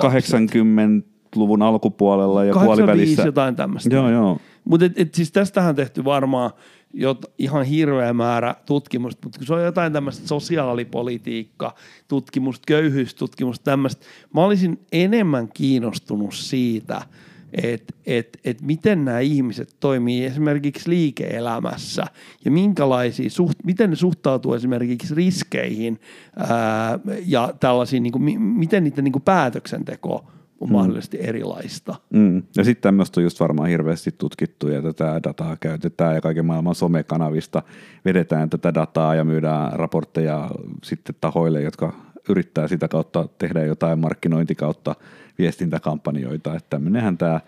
80 0.00 1.08
luvun 1.36 1.62
alkupuolella 1.62 2.44
ja 2.44 2.52
puolivälissä. 2.52 3.22
jotain 3.22 3.56
tämmöistä. 3.56 3.94
Joo, 3.94 4.10
joo. 4.10 4.38
Mutta 4.64 4.86
et, 4.86 4.92
et 4.96 5.14
siis 5.14 5.32
tästähän 5.32 5.68
on 5.68 5.74
tehty 5.74 6.04
varmaan 6.04 6.50
jot, 6.92 7.24
ihan 7.38 7.64
hirveä 7.64 8.12
määrä 8.12 8.54
tutkimusta, 8.66 9.20
mutta 9.24 9.44
se 9.44 9.54
on 9.54 9.64
jotain 9.64 9.92
tämmöistä 9.92 10.28
sosiaalipolitiikka, 10.28 11.74
tutkimusta, 12.08 12.64
köyhyystutkimusta, 12.66 13.64
tämmöistä. 13.64 14.06
Mä 14.34 14.44
olisin 14.44 14.80
enemmän 14.92 15.48
kiinnostunut 15.48 16.34
siitä, 16.34 17.02
että 17.52 17.94
et, 18.06 18.38
et 18.44 18.62
miten 18.62 19.04
nämä 19.04 19.20
ihmiset 19.20 19.76
toimii 19.80 20.24
esimerkiksi 20.24 20.90
liike-elämässä 20.90 22.04
ja 22.44 22.50
minkälaisia, 22.50 23.30
suht, 23.30 23.58
miten 23.64 23.90
ne 23.90 23.96
suhtautuu 23.96 24.54
esimerkiksi 24.54 25.14
riskeihin 25.14 26.00
ää, 26.36 26.98
ja 27.26 27.54
tällaisiin, 27.60 28.02
niin 28.02 28.12
kuin, 28.12 28.42
miten 28.42 28.84
niiden 28.84 29.04
niin 29.04 29.12
kuin 29.12 29.22
päätöksenteko 29.22 30.24
on 30.60 30.72
mahdollisesti 30.72 31.18
erilaista. 31.20 31.94
Mm. 32.10 32.42
Ja 32.56 32.64
sitten 32.64 32.82
tämmöistä 32.82 33.20
on 33.20 33.24
just 33.24 33.40
varmaan 33.40 33.68
hirveästi 33.68 34.14
tutkittu 34.18 34.68
ja 34.68 34.82
tätä 34.82 35.20
dataa 35.24 35.56
käytetään 35.60 36.14
ja 36.14 36.20
kaiken 36.20 36.46
maailman 36.46 36.74
somekanavista 36.74 37.62
vedetään 38.04 38.50
tätä 38.50 38.74
dataa 38.74 39.14
ja 39.14 39.24
myydään 39.24 39.72
raportteja 39.72 40.50
sitten 40.84 41.14
tahoille, 41.20 41.62
jotka 41.62 41.92
yrittää 42.28 42.68
sitä 42.68 42.88
kautta 42.88 43.28
tehdä 43.38 43.64
jotain 43.64 43.98
markkinointikautta 43.98 44.94
viestintäkampanjoita. 45.38 46.54
Että 46.54 46.70
tämmöinenhän 46.70 47.18
tämä 47.18 47.40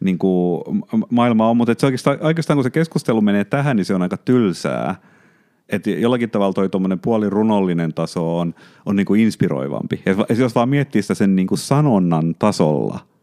niin 0.00 0.18
kuin, 0.18 0.62
maailma 1.10 1.50
on, 1.50 1.56
mutta 1.56 1.74
se 1.78 1.86
oikeastaan, 1.86 2.18
oikeastaan 2.20 2.56
kun 2.56 2.64
se 2.64 2.70
keskustelu 2.70 3.20
menee 3.20 3.44
tähän, 3.44 3.76
niin 3.76 3.84
se 3.84 3.94
on 3.94 4.02
aika 4.02 4.16
tylsää. 4.16 4.94
Että 5.68 5.90
jollakin 5.90 6.30
tavalla 6.30 6.52
toi 6.52 6.68
puoli 7.02 7.30
runollinen 7.30 7.94
taso 7.94 8.38
on, 8.38 8.54
on 8.86 8.96
niin 8.96 9.06
kuin 9.06 9.20
inspiroivampi. 9.20 10.02
Et 10.28 10.38
jos 10.38 10.54
vaan 10.54 10.68
miettii 10.68 11.02
sitä 11.02 11.14
sen 11.14 11.36
niin 11.36 11.46
kuin 11.46 11.58
sanonnan 11.58 12.34
tasolla– 12.38 13.00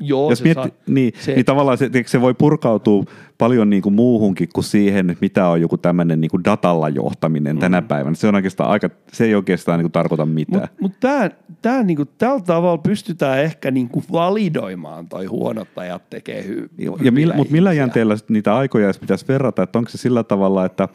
Joo, 0.00 0.30
Jos 0.30 0.38
se 0.38 0.44
mietti, 0.44 0.68
saa, 0.68 0.78
niin, 0.86 1.12
se- 1.20 1.34
niin 1.34 1.44
tavallaan 1.44 1.78
se, 1.78 1.90
se 2.06 2.20
voi 2.20 2.34
purkautua 2.34 3.04
paljon 3.38 3.70
niin 3.70 3.82
kuin 3.82 3.94
muuhunkin 3.94 4.48
kuin 4.54 4.64
siihen, 4.64 5.16
mitä 5.20 5.48
on 5.48 5.60
joku 5.60 5.78
tämmöinen 5.78 6.20
niin 6.20 6.30
kuin 6.30 6.44
datalla 6.44 6.88
johtaminen 6.88 7.56
mm. 7.56 7.60
tänä 7.60 7.82
päivänä. 7.82 8.14
Se, 8.14 8.28
on 8.28 8.34
oikeastaan 8.34 8.70
aika, 8.70 8.90
se 9.12 9.24
ei 9.24 9.34
oikeastaan 9.34 9.78
niin 9.78 9.84
kuin 9.84 9.92
tarkoita 9.92 10.26
mitään. 10.26 10.60
Mutta 10.60 10.76
mut 10.80 11.00
tää, 11.00 11.30
tää 11.62 11.82
niinku, 11.82 12.04
tällä 12.04 12.40
tavalla 12.40 12.78
pystytään 12.78 13.38
ehkä 13.40 13.70
niinku 13.70 14.02
validoimaan 14.12 15.08
toi 15.08 15.26
huonot 15.26 15.68
ajat 15.76 16.10
tekee 16.10 16.42
hy- 16.42 16.68
ja 17.02 17.12
millä, 17.12 17.34
mutta 17.34 17.52
millä 17.52 17.72
jänteellä 17.72 18.16
niitä 18.28 18.56
aikoja 18.56 18.84
edes 18.84 18.98
pitäisi 18.98 19.28
verrata, 19.28 19.62
että 19.62 19.78
onko 19.78 19.90
se 19.90 19.98
sillä 19.98 20.24
tavalla, 20.24 20.64
että, 20.64 20.88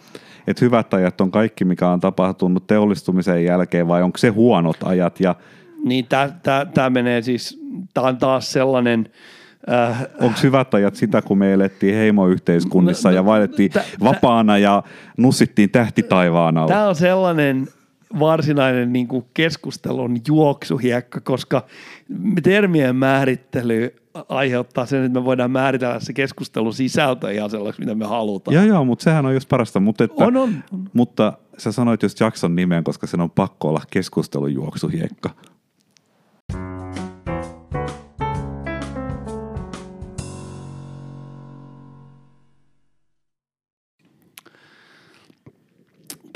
että 0.48 0.66
hyvät 0.66 0.94
ajat 0.94 1.22
on 1.22 1.32
kaikki, 1.32 1.66
mikä 1.66 1.90
on 1.90 2.00
tapahtunut 2.00 2.68
teollistumisen 2.68 3.46
jälkeen, 3.46 3.88
vai 3.88 4.04
onko 4.04 4.18
se 4.18 4.30
huonot 4.30 4.78
ajat? 4.84 5.20
Ja 5.20 5.36
Niin 5.86 6.06
tää 6.74 6.90
menee 6.90 7.22
siis, 7.22 7.60
tää 7.94 8.04
on 8.04 8.18
taas 8.18 8.52
sellainen, 8.52 9.10
äh, 9.72 10.02
onko 10.22 10.40
hyvät 10.44 10.74
ajat 10.74 10.96
sitä, 10.96 11.22
kun 11.22 11.38
me 11.38 11.54
elettiin 11.54 11.96
heimoyhteiskunnissa 11.96 13.12
No, 13.12 13.24
no, 13.24 13.36
ja 13.42 13.48
tä- 13.48 13.70
tä- 13.70 13.86
vapaana 14.04 14.58
ja 14.58 14.84
nussittiin 15.18 15.70
tähtitaivaan 15.70 16.58
alla? 16.58 16.68
Tämä 16.68 16.88
on 16.88 16.96
sellainen 16.96 17.68
varsinainen 18.20 18.94
niin 18.94 19.08
kuin 19.08 19.26
keskustelun 19.34 20.18
juoksuhiekka, 20.28 21.20
koska 21.22 21.66
termien 22.44 22.96
määrittely 22.96 23.96
aiheuttaa 24.30 24.86
sen, 24.86 25.04
että 25.04 25.20
me 25.20 25.26
voidaan 25.26 25.52
määritellä 25.52 26.00
se 26.00 26.14
keskustelun 26.14 26.74
sisältö 26.74 27.32
ihan 27.32 27.50
sellaisi, 27.50 27.80
mitä 27.80 27.96
me 27.96 28.06
halutaan. 28.06 28.56
Joo, 28.56 28.64
joo, 28.64 28.86
mutta 28.86 29.04
sehän 29.04 29.26
on 29.26 29.34
just 29.34 29.50
parasta. 29.50 29.80
Mutta, 29.80 30.04
että, 30.04 30.26
On, 30.26 30.38
on, 30.38 30.64
on. 30.74 30.90
mutta 30.94 31.34
sä 31.58 31.72
sanoit 31.72 32.04
just 32.04 32.20
Jackson 32.20 32.56
nimen, 32.56 32.84
koska 32.84 33.08
sen 33.08 33.22
on 33.22 33.32
pakko 33.32 33.70
olla 33.70 33.82
keskustelujuoksuhiekka. 33.92 35.30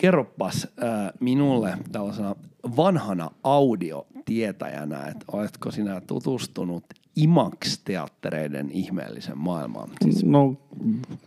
Kerropas 0.01 0.67
äh, 0.83 1.11
minulle 1.19 1.77
tällaisena 1.91 2.35
vanhana 2.77 3.31
audiotietäjänä, 3.43 5.07
että 5.07 5.25
oletko 5.31 5.71
sinä 5.71 6.01
tutustunut 6.07 6.83
IMAX-teattereiden 7.15 8.71
ihmeellisen 8.71 9.37
maailmaan? 9.37 9.89
Siis 10.01 10.25
No, 10.25 10.55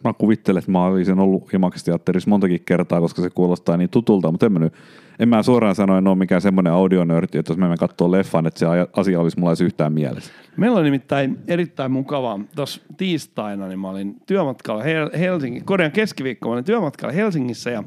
mä 0.05 0.13
kuvittelen, 0.13 0.59
että 0.59 0.71
mä 0.71 0.85
olisin 0.85 1.19
ollut 1.19 1.55
Imax-teatterissa 1.55 2.31
montakin 2.31 2.63
kertaa, 2.65 3.01
koska 3.01 3.23
se 3.23 3.31
kuulostaa 3.31 3.77
niin 3.77 3.91
tutulta, 3.91 4.31
mutta 4.31 4.47
en 4.47 4.53
mä, 4.53 4.59
nyt, 4.59 4.73
en 5.19 5.29
mä 5.29 5.43
suoraan 5.43 5.75
sanoen 5.75 6.09
ole 6.09 6.17
mikään 6.17 6.41
semmoinen 6.41 6.73
audionörtti, 6.73 7.39
että 7.39 7.53
jos 7.53 7.59
mä 7.59 7.65
menen 7.65 7.79
katsoa 7.79 8.11
leffan, 8.11 8.47
että 8.47 8.59
se 8.59 8.67
asia 8.97 9.21
olisi 9.21 9.39
mulla 9.39 9.51
edes 9.51 9.61
yhtään 9.61 9.93
mielessä. 9.93 10.33
Meillä 10.57 10.79
on 10.79 10.85
nimittäin 10.85 11.39
erittäin 11.49 11.93
mukavaa. 11.93 12.41
Tuossa 12.57 12.81
tiistaina 12.97 13.69
niin 13.69 13.79
mä 13.79 13.91
olin 13.91 14.17
työmatkalla 14.27 14.83
Hel- 14.83 15.19
Helsingin, 15.19 15.65
Korean 15.65 15.93
keskiviikko, 15.93 16.49
mä 16.49 16.53
olin 16.53 16.65
työmatkalla 16.65 17.13
Helsingissä 17.13 17.71
ja, 17.71 17.85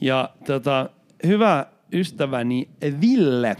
ja 0.00 0.30
tota, 0.46 0.90
hyvä 1.26 1.66
ystäväni 1.92 2.68
Ville 3.00 3.56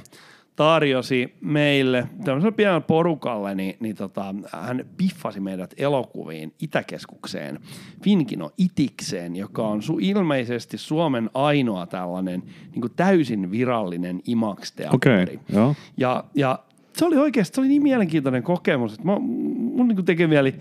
tarjosi 0.57 1.35
meille 1.41 2.09
tämmöiselle 2.25 2.53
pienelle 2.57 2.81
porukalle, 2.81 3.55
niin, 3.55 3.77
niin 3.81 3.97
tota, 3.97 4.35
hän 4.53 4.85
piffasi 4.97 5.41
meidät 5.41 5.75
elokuviin 5.77 6.55
Itäkeskukseen, 6.61 7.61
Finkino 8.05 8.51
Itikseen, 8.59 9.37
joka 9.37 9.63
on 9.63 9.81
su- 9.81 9.99
ilmeisesti 10.01 10.79
Suomen 10.79 11.31
ainoa 11.35 11.87
tällainen 11.87 12.43
niin 12.73 12.81
kuin 12.81 12.93
täysin 12.97 13.51
virallinen 13.51 14.21
IMAX-teatteri. 14.25 15.37
Okei, 15.37 15.41
joo. 15.53 15.75
Ja, 15.97 16.25
ja 16.35 16.59
se 16.93 17.05
oli 17.05 17.17
oikeasti 17.17 17.55
se 17.55 17.61
oli 17.61 17.69
niin 17.69 17.83
mielenkiintoinen 17.83 18.43
kokemus, 18.43 18.93
että 18.93 19.07
mä, 19.07 19.19
mun 19.19 19.89
niin 19.89 20.05
tekee 20.05 20.27
mieli 20.27 20.55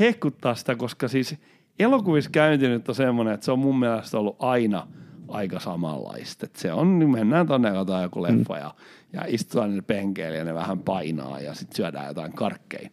hehkuttaa 0.00 0.54
sitä, 0.54 0.74
koska 0.74 1.08
siis 1.08 1.36
elokuvissa 1.78 2.30
käynti 2.30 2.68
nyt 2.68 2.88
on 2.88 2.94
semmoinen, 2.94 3.34
että 3.34 3.44
se 3.44 3.52
on 3.52 3.58
mun 3.58 3.78
mielestä 3.78 4.18
ollut 4.18 4.36
aina 4.38 4.86
aika 5.28 5.60
samanlaista. 5.60 6.46
Että 6.46 6.60
se 6.60 6.72
on, 6.72 6.98
niin 6.98 7.10
mennään 7.10 7.46
tonne 7.46 7.68
ja 7.68 7.74
katsotaan 7.74 8.02
joku 8.02 8.22
leffa 8.22 8.58
ja, 8.58 8.74
ja 9.12 9.24
istutaan 9.28 9.68
niille 9.68 9.82
penkeille 9.82 10.38
ja 10.38 10.44
ne 10.44 10.54
vähän 10.54 10.78
painaa 10.78 11.40
ja 11.40 11.54
sitten 11.54 11.76
syödään 11.76 12.06
jotain 12.06 12.32
karkkeja. 12.32 12.88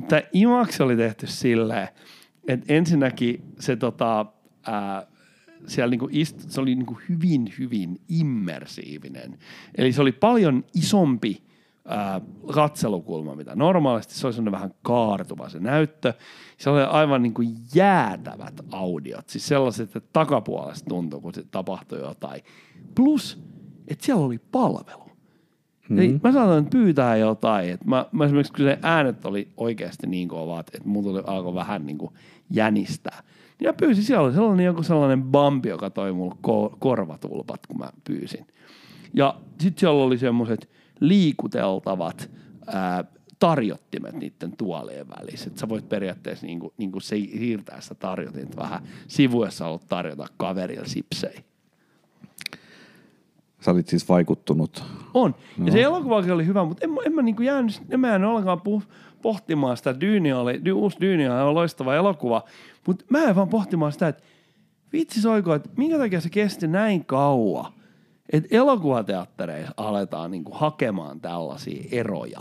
Mutta 0.00 0.22
IMAX 0.32 0.80
oli 0.80 0.96
tehty 0.96 1.26
silleen, 1.26 1.88
että 2.48 2.74
ensinnäkin 2.74 3.44
se 3.58 3.76
tota, 3.76 4.26
ää, 4.66 5.06
siellä 5.66 5.90
niinku 5.90 6.08
ist, 6.10 6.50
se 6.50 6.60
oli 6.60 6.74
niinku 6.74 6.98
hyvin, 7.08 7.52
hyvin 7.58 8.00
immersiivinen. 8.08 9.38
Eli 9.74 9.92
se 9.92 10.02
oli 10.02 10.12
paljon 10.12 10.64
isompi 10.74 11.47
ää, 11.88 12.20
katselukulma, 12.54 13.34
mitä 13.34 13.56
normaalisti. 13.56 14.14
Se 14.14 14.26
oli 14.26 14.34
sellainen 14.34 14.52
vähän 14.52 14.74
kaartuva 14.82 15.48
se 15.48 15.58
näyttö. 15.58 16.14
Se 16.58 16.70
oli 16.70 16.82
aivan 16.82 17.22
niinku 17.22 17.42
jäätävät 17.74 18.60
audiot. 18.72 19.28
Siis 19.28 19.48
sellaiset, 19.48 19.96
että 19.96 20.10
takapuolesta 20.12 20.88
tuntui, 20.88 21.20
kun 21.20 21.34
se 21.34 21.44
tapahtui 21.50 21.98
jotain. 22.00 22.42
Plus, 22.94 23.42
että 23.88 24.06
siellä 24.06 24.24
oli 24.24 24.38
palvelu. 24.38 25.04
Mm-hmm. 25.88 25.98
Eli 25.98 26.20
mä 26.22 26.32
saatoin 26.32 26.66
pyytää 26.66 27.16
jotain. 27.16 27.70
Että 27.70 27.88
mä, 27.88 28.06
mä 28.12 28.24
esimerkiksi, 28.24 28.52
kun 28.52 28.64
se 28.64 28.78
äänet 28.82 29.24
oli 29.24 29.48
oikeasti 29.56 30.06
niin 30.06 30.28
kovat, 30.28 30.70
että 30.74 30.88
mun 30.88 31.04
tuli 31.04 31.22
alkoi 31.26 31.54
vähän 31.54 31.86
niin 31.86 31.98
kuin 31.98 32.12
jänistää. 32.50 33.22
Niin 33.60 33.68
mä 33.68 33.72
pyysin, 33.72 34.04
siellä 34.04 34.24
oli 34.24 34.32
sellainen 34.32 34.66
joku 34.66 34.82
sellainen 34.82 35.22
bambi, 35.22 35.68
joka 35.68 35.90
toi 35.90 36.12
mulle 36.12 36.34
ko- 36.46 36.76
korvatulpat, 36.78 37.66
kun 37.66 37.78
mä 37.78 37.90
pyysin. 38.04 38.46
Ja 39.14 39.34
sitten 39.60 39.80
siellä 39.80 40.04
oli 40.04 40.18
semmoiset 40.18 40.70
liikuteltavat 41.00 42.30
ää, 42.66 43.04
tarjottimet 43.38 44.14
niiden 44.14 44.56
tuolien 44.56 45.06
välissä. 45.08 45.48
Että 45.48 45.60
sä 45.60 45.68
voit 45.68 45.88
periaatteessa 45.88 46.46
niinku, 46.46 46.72
niinku 46.78 47.00
se, 47.00 47.16
siirtää 47.16 47.80
sitä 47.80 47.94
tarjotinta 47.94 48.62
vähän 48.62 48.82
sivuessa 49.08 49.66
ollut 49.66 49.86
tarjota 49.88 50.26
kaverille 50.36 50.86
sipsei. 50.86 51.44
Sä 53.60 53.70
olit 53.70 53.88
siis 53.88 54.08
vaikuttunut. 54.08 54.84
On. 55.14 55.34
No. 55.58 55.66
Ja 55.66 55.72
se 55.72 55.82
elokuvakin 55.82 56.32
oli 56.32 56.46
hyvä, 56.46 56.64
mutta 56.64 56.84
en, 56.84 56.90
en 57.06 57.14
mä 57.14 57.22
niinku 57.22 57.42
jäänyt, 57.42 57.82
en 57.90 58.00
mä 58.00 58.08
jäänyt 58.08 58.30
ollenkaan 58.30 58.60
puh, 58.60 58.82
pohtimaan 59.22 59.76
sitä. 59.76 60.00
Dyyni 60.00 60.32
oli, 60.32 60.64
dy, 60.64 60.72
uusi 60.72 60.96
Dyyni 61.00 61.28
on 61.28 61.54
loistava 61.54 61.94
elokuva, 61.94 62.44
mutta 62.86 63.04
mä 63.08 63.24
en 63.24 63.36
vaan 63.36 63.48
pohtimaan 63.48 63.92
sitä, 63.92 64.08
että 64.08 64.22
vitsi 64.92 65.20
soiko, 65.20 65.54
että 65.54 65.70
minkä 65.76 65.98
takia 65.98 66.20
se 66.20 66.30
kesti 66.30 66.66
näin 66.66 67.04
kauan, 67.04 67.72
että 68.32 68.48
elokuvateattereissa 68.50 69.74
aletaan 69.76 70.30
niinku 70.30 70.52
hakemaan 70.54 71.20
tällaisia 71.20 71.84
eroja. 71.92 72.40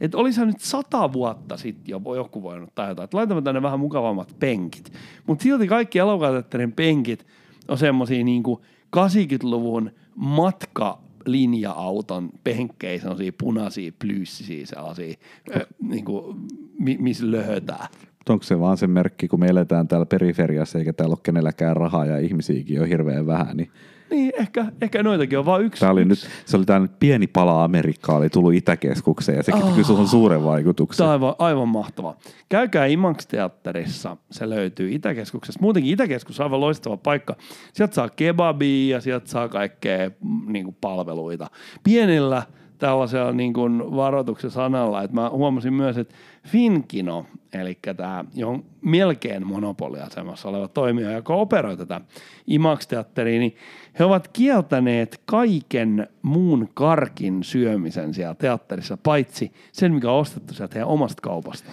Että 0.00 0.18
olisi 0.18 0.46
nyt 0.46 0.60
sata 0.60 1.12
vuotta 1.12 1.56
sitten 1.56 1.92
jo 1.92 2.00
joku 2.16 2.42
voinut 2.42 2.74
tajuta, 2.74 3.04
että 3.04 3.16
laitamme 3.16 3.42
tänne 3.42 3.62
vähän 3.62 3.80
mukavammat 3.80 4.36
penkit. 4.38 4.92
Mutta 5.26 5.42
silti 5.42 5.66
kaikki 5.66 5.98
elokuvateatterin 5.98 6.72
penkit 6.72 7.26
on 7.68 7.78
semmoisia 7.78 8.24
niinku 8.24 8.60
80-luvun 8.96 9.90
matkalinja-auton 10.14 12.30
penkkejä, 12.44 13.00
sellaisia 13.00 13.32
punaisia, 13.38 13.92
plyyssisiä, 13.98 14.66
sellaisia, 14.66 15.14
ö, 15.56 15.66
niinku, 15.82 16.36
mi- 16.78 16.98
missä 17.00 17.30
löhötään. 17.30 17.86
Onko 18.28 18.42
se 18.42 18.60
vaan 18.60 18.76
se 18.76 18.86
merkki, 18.86 19.28
kun 19.28 19.40
me 19.40 19.46
eletään 19.46 19.88
täällä 19.88 20.06
periferiassa 20.06 20.78
eikä 20.78 20.92
täällä 20.92 21.12
ole 21.12 21.20
kenelläkään 21.22 21.76
rahaa 21.76 22.06
ja 22.06 22.18
ihmisiäkin 22.18 22.80
on 22.80 22.88
hirveän 22.88 23.26
vähän, 23.26 23.56
niin 23.56 23.70
Niin, 24.10 24.32
ehkä, 24.38 24.66
ehkä 24.82 25.02
noitakin 25.02 25.38
on 25.38 25.46
vaan 25.46 25.62
yksi. 25.62 25.80
Tämä 25.80 25.92
oli 25.92 26.00
yksi. 26.00 26.26
nyt, 26.26 26.46
se 26.46 26.56
oli 26.56 26.64
tämä 26.64 26.88
pieni 27.00 27.26
pala 27.26 27.64
Amerikkaa, 27.64 28.16
oli 28.16 28.30
tullut 28.30 28.54
Itäkeskukseen 28.54 29.36
ja 29.36 29.42
se 29.42 29.52
oh. 29.52 29.70
teki 29.70 29.84
suhun 29.84 30.08
suuren 30.08 30.44
vaikutuksen. 30.44 30.98
Tämä 30.98 31.08
on 31.08 31.12
aivan, 31.12 31.34
aivan 31.38 31.68
mahtavaa. 31.68 32.18
Käykää 32.48 32.86
Imax-teatterissa, 32.86 34.16
se 34.30 34.50
löytyy 34.50 34.94
Itäkeskuksesta. 34.94 35.62
Muutenkin 35.62 35.92
Itäkeskus 35.92 36.40
on 36.40 36.44
aivan 36.44 36.60
loistava 36.60 36.96
paikka. 36.96 37.36
Sieltä 37.72 37.94
saa 37.94 38.08
kebabia 38.08 38.96
ja 38.96 39.00
sieltä 39.00 39.30
saa 39.30 39.48
kaikkea 39.48 40.10
niin 40.46 40.64
kuin 40.64 40.76
palveluita. 40.80 41.50
Pienillä 41.84 42.42
tällaisella 42.80 43.32
niin 43.32 43.52
kuin 43.52 43.96
varoituksen 43.96 44.50
sanalla, 44.50 45.02
että 45.02 45.14
mä 45.14 45.30
huomasin 45.30 45.72
myös, 45.72 45.98
että 45.98 46.14
Finkino, 46.46 47.26
eli 47.52 47.78
tämä 47.96 48.24
on 48.44 48.64
melkein 48.82 49.46
monopoliasemassa 49.46 50.48
oleva 50.48 50.68
toimija, 50.68 51.12
joka 51.12 51.34
operoi 51.34 51.76
tätä 51.76 52.00
IMAX-teatteria, 52.46 53.38
niin 53.38 53.56
he 53.98 54.04
ovat 54.04 54.28
kieltäneet 54.28 55.20
kaiken 55.24 56.08
muun 56.22 56.68
karkin 56.74 57.44
syömisen 57.44 58.14
siellä 58.14 58.34
teatterissa, 58.34 58.96
paitsi 58.96 59.52
sen, 59.72 59.94
mikä 59.94 60.10
on 60.10 60.20
ostettu 60.20 60.54
sieltä 60.54 60.74
heidän 60.74 60.88
omasta 60.88 61.22
kaupasta. 61.22 61.70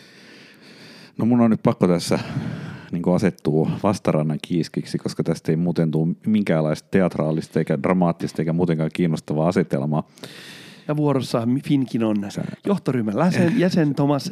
No 1.18 1.26
mun 1.26 1.42
on 1.42 1.52
nyt 1.52 1.64
pakko 1.64 1.88
tässä 1.88 2.20
niin 2.92 3.16
asettuu 3.16 3.70
vastarannan 3.84 4.40
kiiskiksi, 4.42 4.98
koska 4.98 5.24
tästä 5.24 5.52
ei 5.52 5.56
muuten 5.56 5.92
tule 5.92 6.16
minkäänlaista 6.26 6.88
teatraalista 6.92 7.60
eikä 7.60 7.84
dramaattista 7.84 8.42
eikä 8.42 8.54
muutenkaan 8.54 8.90
kiinnostavaa 8.94 9.48
asetelmaa. 9.48 10.04
Ja 10.88 10.98
vuorossa 10.98 11.48
Finkin 11.64 12.04
on 12.04 12.18
johtoryhmän 12.66 13.16
jäsen, 13.18 13.60
jäsen 13.60 13.96
Thomas 13.96 14.32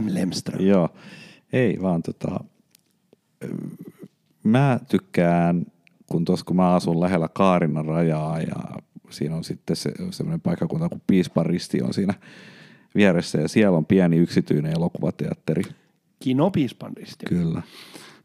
M. 0.00 0.06
Lemström. 0.08 0.66
Joo, 0.66 0.88
ei 1.52 1.78
vaan 1.82 2.02
tota, 2.02 2.44
mä 4.42 4.80
tykkään, 4.88 5.66
kun 6.06 6.24
tuossa 6.24 6.44
kun 6.44 6.56
mä 6.56 6.74
asun 6.74 7.00
lähellä 7.00 7.28
Kaarinan 7.28 7.84
rajaa 7.84 8.40
ja 8.40 8.56
siinä 9.10 9.36
on 9.36 9.44
sitten 9.44 9.76
se, 9.76 9.92
semmoinen 10.10 10.40
paikkakunta 10.40 10.88
kuin 10.88 11.02
Piisparisti 11.06 11.82
on 11.82 11.94
siinä 11.94 12.14
vieressä 12.94 13.38
ja 13.38 13.48
siellä 13.48 13.76
on 13.76 13.86
pieni 13.86 14.16
yksityinen 14.16 14.72
elokuvateatteri. 14.72 15.62
Kino 16.20 16.50
Piisparisti. 16.50 17.26
Kyllä. 17.26 17.62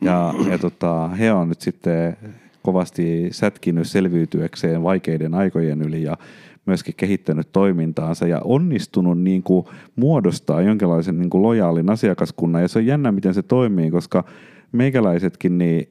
Ja, 0.01 0.33
ja 0.49 0.57
tota, 0.57 1.07
he 1.07 1.31
on 1.31 1.49
nyt 1.49 1.61
sitten 1.61 2.17
kovasti 2.63 3.27
sätkinyt 3.31 3.87
selviytyäkseen 3.87 4.83
vaikeiden 4.83 5.33
aikojen 5.33 5.81
yli 5.81 6.03
ja 6.03 6.17
myöskin 6.65 6.95
kehittänyt 6.97 7.51
toimintaansa 7.51 8.27
ja 8.27 8.41
onnistunut 8.43 9.19
niin 9.19 9.43
kuin 9.43 9.65
muodostaa 9.95 10.61
jonkinlaisen 10.61 11.19
niin 11.19 11.29
kuin 11.29 11.41
lojaalin 11.41 11.89
asiakaskunnan. 11.89 12.61
Ja 12.61 12.67
se 12.67 12.79
on 12.79 12.85
jännä, 12.85 13.11
miten 13.11 13.33
se 13.33 13.43
toimii, 13.43 13.91
koska 13.91 14.23
meikäläisetkin, 14.71 15.57
niin, 15.57 15.87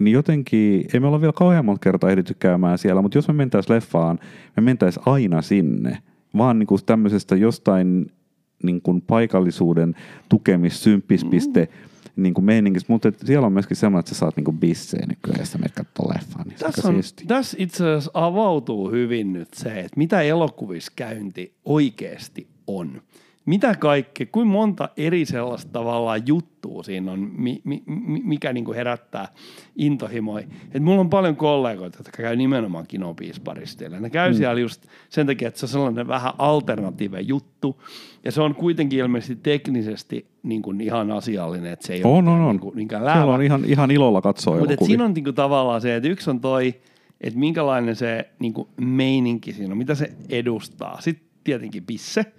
niin 0.00 0.12
jotenkin, 0.12 0.84
ei 0.94 1.00
me 1.00 1.06
olla 1.06 1.20
vielä 1.20 1.32
kauhean 1.32 1.64
monta 1.64 1.80
kertaa 1.80 2.10
ehditty 2.10 2.34
käymään 2.38 2.78
siellä, 2.78 3.02
mutta 3.02 3.18
jos 3.18 3.28
me 3.28 3.34
mentäisiin 3.34 3.74
leffaan, 3.74 4.18
me 4.56 4.60
mentäisiin 4.60 5.02
aina 5.06 5.42
sinne. 5.42 5.98
Vaan 6.36 6.58
niin 6.58 6.66
kuin 6.66 6.80
tämmöisestä 6.86 7.36
jostain 7.36 8.06
niin 8.62 8.82
kuin 8.82 9.02
paikallisuuden 9.02 9.94
tukemissymppispiste 10.28 11.64
mm 11.64 11.88
niin 12.18 12.34
kuin 12.34 12.44
meiningistä, 12.44 12.92
mutta 12.92 13.12
siellä 13.24 13.46
on 13.46 13.52
myöskin 13.52 13.76
semmoinen, 13.76 14.00
että 14.00 14.14
sä 14.14 14.18
saat 14.18 14.36
niin 14.36 14.44
kuin 14.44 14.58
bisseen 14.58 15.08
nykyään, 15.08 15.40
ja 15.40 15.46
sä 15.46 15.58
menet 15.58 15.74
katsomaan 15.74 16.16
leffaa. 16.16 16.44
Niin 16.44 16.58
tässä, 16.58 16.88
on, 16.88 17.00
tässä 17.26 17.56
itse 17.60 17.84
asiassa 17.84 18.10
avautuu 18.14 18.90
hyvin 18.90 19.32
nyt 19.32 19.48
se, 19.54 19.70
että 19.70 19.96
mitä 19.96 20.22
elokuvissa 20.22 20.92
käynti 20.96 21.54
oikeasti 21.64 22.48
on 22.66 23.02
mitä 23.48 23.74
kaikki, 23.74 24.26
kuin 24.26 24.46
monta 24.46 24.88
eri 24.96 25.24
sellaista 25.24 25.72
tavallaan 25.72 26.26
juttua 26.26 26.82
siinä 26.82 27.12
on, 27.12 27.30
mi, 27.36 27.60
mi, 27.64 27.82
mikä 28.24 28.52
niin 28.52 28.64
kuin 28.64 28.76
herättää 28.76 29.28
intohimoja. 29.76 30.46
Et 30.74 30.82
mulla 30.82 31.00
on 31.00 31.10
paljon 31.10 31.36
kollegoita, 31.36 31.98
jotka 31.98 32.22
käy 32.22 32.36
nimenomaan 32.36 32.86
kinopiisparisteilla. 32.88 34.00
Ne 34.00 34.10
käy 34.10 34.30
mm. 34.30 34.36
siellä 34.36 34.60
just 34.60 34.86
sen 35.08 35.26
takia, 35.26 35.48
että 35.48 35.60
se 35.60 35.66
on 35.66 35.70
sellainen 35.70 36.08
vähän 36.08 36.32
alternatiive 36.38 37.20
juttu, 37.20 37.82
ja 38.24 38.32
se 38.32 38.42
on 38.42 38.54
kuitenkin 38.54 38.98
ilmeisesti 38.98 39.36
teknisesti 39.36 40.26
niin 40.42 40.62
kuin 40.62 40.80
ihan 40.80 41.10
asiallinen, 41.10 41.72
että 41.72 41.86
se 41.86 41.94
ei 41.94 42.02
on, 42.04 42.28
ole 42.28 42.36
on, 42.36 42.42
on. 42.42 42.50
Niin 42.50 42.60
kuin, 42.60 42.76
niinkään 42.76 43.04
läävä. 43.04 43.20
Siellä 43.20 43.34
on 43.34 43.42
ihan, 43.42 43.64
ihan 43.64 43.90
ilolla 43.90 44.22
katsoa 44.22 44.58
Mutta 44.58 44.84
siinä 44.84 45.04
on 45.04 45.14
niin 45.14 45.24
kuin 45.24 45.34
tavallaan 45.34 45.80
se, 45.80 45.96
että 45.96 46.08
yksi 46.08 46.30
on 46.30 46.40
toi, 46.40 46.74
että 47.20 47.38
minkälainen 47.38 47.96
se 47.96 48.28
niin 48.38 48.52
kuin 48.52 48.68
meininki 48.80 49.52
siinä 49.52 49.72
on, 49.72 49.78
mitä 49.78 49.94
se 49.94 50.12
edustaa. 50.28 51.00
Sitten 51.00 51.28
tietenkin 51.44 51.84
pisse– 51.84 52.24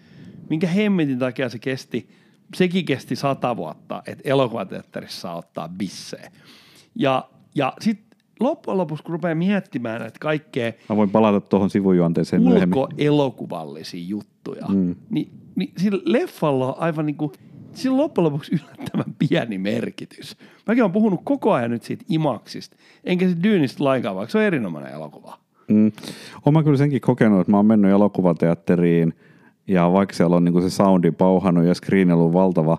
minkä 0.49 0.67
hemmetin 0.67 1.19
takia 1.19 1.49
se 1.49 1.59
kesti, 1.59 2.09
sekin 2.55 2.85
kesti 2.85 3.15
sata 3.15 3.57
vuotta, 3.57 4.03
että 4.05 4.29
elokuvateatterissa 4.29 5.21
saa 5.21 5.35
ottaa 5.35 5.69
bissejä. 5.69 6.31
Ja, 6.95 7.29
ja 7.55 7.73
sitten 7.81 8.17
loppujen 8.39 8.77
lopuksi, 8.77 9.03
kun 9.03 9.11
rupeaa 9.11 9.35
miettimään 9.35 10.01
että 10.01 10.19
kaikkea... 10.19 10.71
Mä 10.89 10.95
voin 10.95 11.09
palata 11.09 11.41
tuohon 11.41 11.69
sivujuonteeseen 11.69 12.41
myöhemmin. 12.41 12.79
elokuvallisia 12.97 14.05
juttuja, 14.07 14.65
mm. 14.69 14.95
niin, 15.09 15.29
niin 15.55 15.71
sillä 15.77 16.01
leffalla 16.05 16.73
on 16.73 16.81
aivan 16.81 17.05
niin 17.05 17.15
kuin, 17.15 17.31
sillä 17.73 17.97
loppujen 17.97 18.25
lopuksi 18.25 18.55
yllättävän 18.55 19.15
pieni 19.19 19.57
merkitys. 19.57 20.37
Mäkin 20.67 20.83
olen 20.83 20.91
puhunut 20.91 21.21
koko 21.23 21.53
ajan 21.53 21.71
nyt 21.71 21.83
siitä 21.83 22.05
Imaksista, 22.09 22.75
enkä 23.03 23.29
se 23.29 23.35
Dyynistä 23.43 23.83
lainkaan, 23.83 24.15
vaikka 24.15 24.31
se 24.31 24.37
on 24.37 24.43
erinomainen 24.43 24.93
elokuva. 24.93 25.39
Mm. 25.67 25.91
Olen 26.45 26.63
kyllä 26.63 26.77
senkin 26.77 27.01
kokenut, 27.01 27.39
että 27.39 27.51
mä 27.51 27.57
oon 27.57 27.65
mennyt 27.65 27.91
elokuvateatteriin– 27.91 29.13
ja 29.69 29.91
vaikka 29.91 30.15
siellä 30.15 30.35
on 30.35 30.43
niin 30.43 30.61
se 30.61 30.69
soundi 30.69 31.11
pauhannut 31.11 31.65
ja 31.65 31.73
screen 31.73 32.11
ollut 32.11 32.33
valtava, 32.33 32.77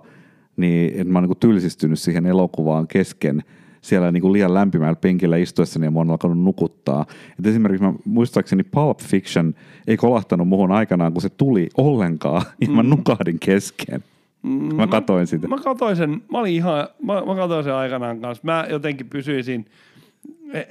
niin 0.57 1.09
mä 1.09 1.19
oon 1.19 1.29
niin 1.29 1.39
tylsistynyt 1.41 1.99
siihen 1.99 2.27
elokuvaan 2.27 2.87
kesken 2.87 3.43
siellä 3.81 4.13
niin 4.13 4.21
kuin 4.21 4.33
liian 4.33 4.55
lämpimällä 4.55 4.97
penkillä 4.97 5.37
istuessani 5.37 5.87
ja 5.87 5.91
mä 5.91 5.99
oon 5.99 6.11
alkanut 6.11 6.39
nukuttaa. 6.39 7.07
Et 7.39 7.47
esimerkiksi 7.47 7.85
mä, 7.85 7.93
muistaakseni 8.05 8.63
Pulp 8.63 8.99
Fiction 8.99 9.55
ei 9.87 9.97
kolahtanut 9.97 10.49
muhun 10.49 10.73
aikanaan, 10.73 11.13
kun 11.13 11.23
se 11.23 11.29
tuli 11.29 11.69
ollenkaan 11.77 12.43
ja 12.61 12.69
mä 12.69 12.83
mm. 12.83 12.89
nukahdin 12.89 13.39
kesken. 13.41 14.05
Mm, 14.43 14.75
mä 14.75 14.87
katoin 14.87 15.27
sitä. 15.27 15.49
Mä, 15.49 15.57
mä 15.57 15.63
katoin 15.63 15.97
sen, 15.97 16.11
mä 16.11 16.39
olin 16.39 16.55
ihan, 16.55 16.89
mä, 17.03 17.23
mä 17.27 17.35
katoin 17.35 17.65
sen 17.65 17.75
aikanaan 17.75 18.21
kanssa. 18.21 18.43
Mä 18.45 18.67
jotenkin 18.71 19.09
pysyisin 19.09 19.67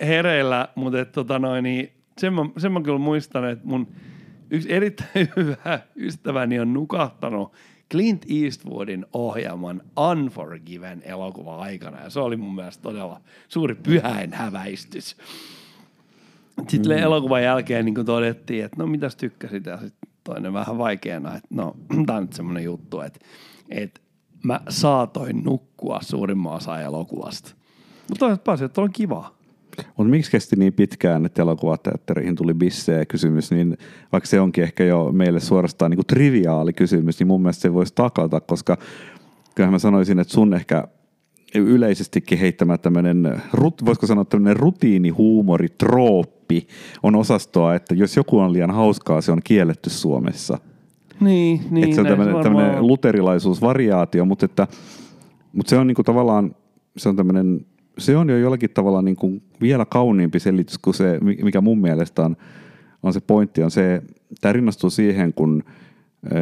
hereillä, 0.08 0.68
mutta 0.76 1.00
et, 1.00 1.12
tota 1.12 1.40
noin, 1.40 1.64
niin 1.64 1.90
sen, 2.18 2.34
mä, 2.34 2.46
sen 2.58 2.72
mä 2.72 2.82
kyllä 2.82 3.00
muistan, 3.00 3.50
että 3.50 3.68
mun– 3.68 3.88
yksi 4.52 4.74
erittäin 4.74 5.30
hyvä 5.36 5.80
ystäväni 5.96 6.60
on 6.60 6.74
nukahtanut 6.74 7.54
Clint 7.92 8.26
Eastwoodin 8.44 9.06
ohjelman 9.14 9.82
Unforgiven 10.12 11.02
elokuva 11.06 11.58
aikana. 11.58 12.04
Ja 12.04 12.10
se 12.10 12.20
oli 12.20 12.38
mun 12.38 12.56
mielestä 12.56 12.82
todella 12.82 13.22
suuri 13.48 13.76
pyhäin 13.76 14.34
häväistys. 14.34 15.18
Sitten 16.68 16.98
mm. 16.98 17.04
elokuvan 17.04 17.44
jälkeen 17.44 17.86
niin 17.86 18.06
todettiin, 18.06 18.66
että 18.66 18.78
no 18.78 18.88
mitäs 18.88 19.16
tykkäsit 19.16 19.66
ja 19.66 19.78
sitten 19.78 20.10
toinen 20.24 20.54
vähän 20.54 20.78
vaikeana, 20.78 21.36
että 21.36 21.48
no 21.50 21.76
tämä 22.06 22.18
on 22.18 22.24
nyt 22.24 22.34
semmoinen 22.34 22.64
juttu, 22.64 23.02
että, 23.02 23.20
että 23.70 24.02
mä 24.44 24.62
saatoin 24.70 25.44
nukkua 25.44 26.00
suurimman 26.02 26.54
osa 26.54 26.82
elokuvasta. 26.82 27.56
Mutta 28.10 28.38
toisaalta 28.38 28.66
että 28.66 28.82
on 28.82 28.94
kivaa. 28.94 29.39
Mutta 29.98 30.12
miksi 30.12 30.32
kesti 30.32 30.56
niin 30.56 30.74
pitkään, 30.74 31.26
että 31.26 31.42
elokuvateatteriin 31.42 32.36
tuli 32.36 32.54
bissejä 32.54 33.06
kysymys, 33.06 33.52
niin 33.52 33.78
vaikka 34.12 34.28
se 34.28 34.42
onkin 34.42 34.64
ehkä 34.64 34.84
jo 34.84 35.12
meille 35.12 35.40
suorastaan 35.40 35.92
niin 35.92 36.06
triviaali 36.08 36.74
kysymys, 36.74 37.20
niin 37.20 37.28
mun 37.28 37.42
mielestä 37.42 37.62
se 37.62 37.74
voisi 37.74 37.94
takata, 37.96 38.40
koska 38.42 38.78
kyllähän 39.56 39.74
mä 39.74 39.80
sanoisin, 39.80 40.20
että 40.20 40.34
sun 40.34 40.54
ehkä 40.54 40.88
yleisestikin 41.56 42.40
heittämä 42.40 42.78
tämmöinen, 42.78 43.42
voisiko 43.86 44.08
sanoa 44.08 44.26
tämmöinen 44.26 44.58
rutiinihuumori, 44.58 45.68
trooppi 45.78 46.68
on 47.04 47.16
osastoa, 47.16 47.76
että 47.76 47.96
jos 47.96 48.18
joku 48.18 48.40
on 48.40 48.54
liian 48.54 48.72
hauskaa, 48.72 49.22
se 49.22 49.32
on 49.32 49.42
kielletty 49.44 49.90
Suomessa. 49.90 50.58
Niin, 51.20 51.62
niin. 51.72 51.84
Että 51.84 51.96
se 51.96 52.02
on 52.02 52.08
tämmöinen, 52.08 52.44
tämmöinen 52.44 52.88
luterilaisuusvariaatio, 52.88 54.26
mutta, 54.26 54.46
että, 54.46 54.68
mutta 55.54 55.70
se 55.70 55.78
on 55.78 55.88
niin 55.88 55.96
kuin 55.96 56.06
tavallaan, 56.06 56.56
se 56.98 57.10
on 57.10 57.16
tämmöinen 57.16 57.66
se 58.00 58.18
on 58.18 58.30
jo 58.30 58.38
jollakin 58.38 58.70
tavalla 58.74 59.02
niin 59.02 59.16
kuin 59.16 59.42
vielä 59.62 59.86
kauniimpi 59.86 60.40
selitys 60.40 60.78
kuin 60.78 60.94
se, 60.94 61.20
mikä 61.22 61.62
mun 61.62 61.82
mielestä 61.82 62.22
on, 62.22 62.38
on 63.04 63.14
se 63.14 63.20
pointti, 63.20 63.64
on 63.64 63.72
se, 63.72 64.02
tämä 64.42 64.54
rinnastuu 64.54 64.90
siihen, 64.90 65.34
kun 65.34 65.64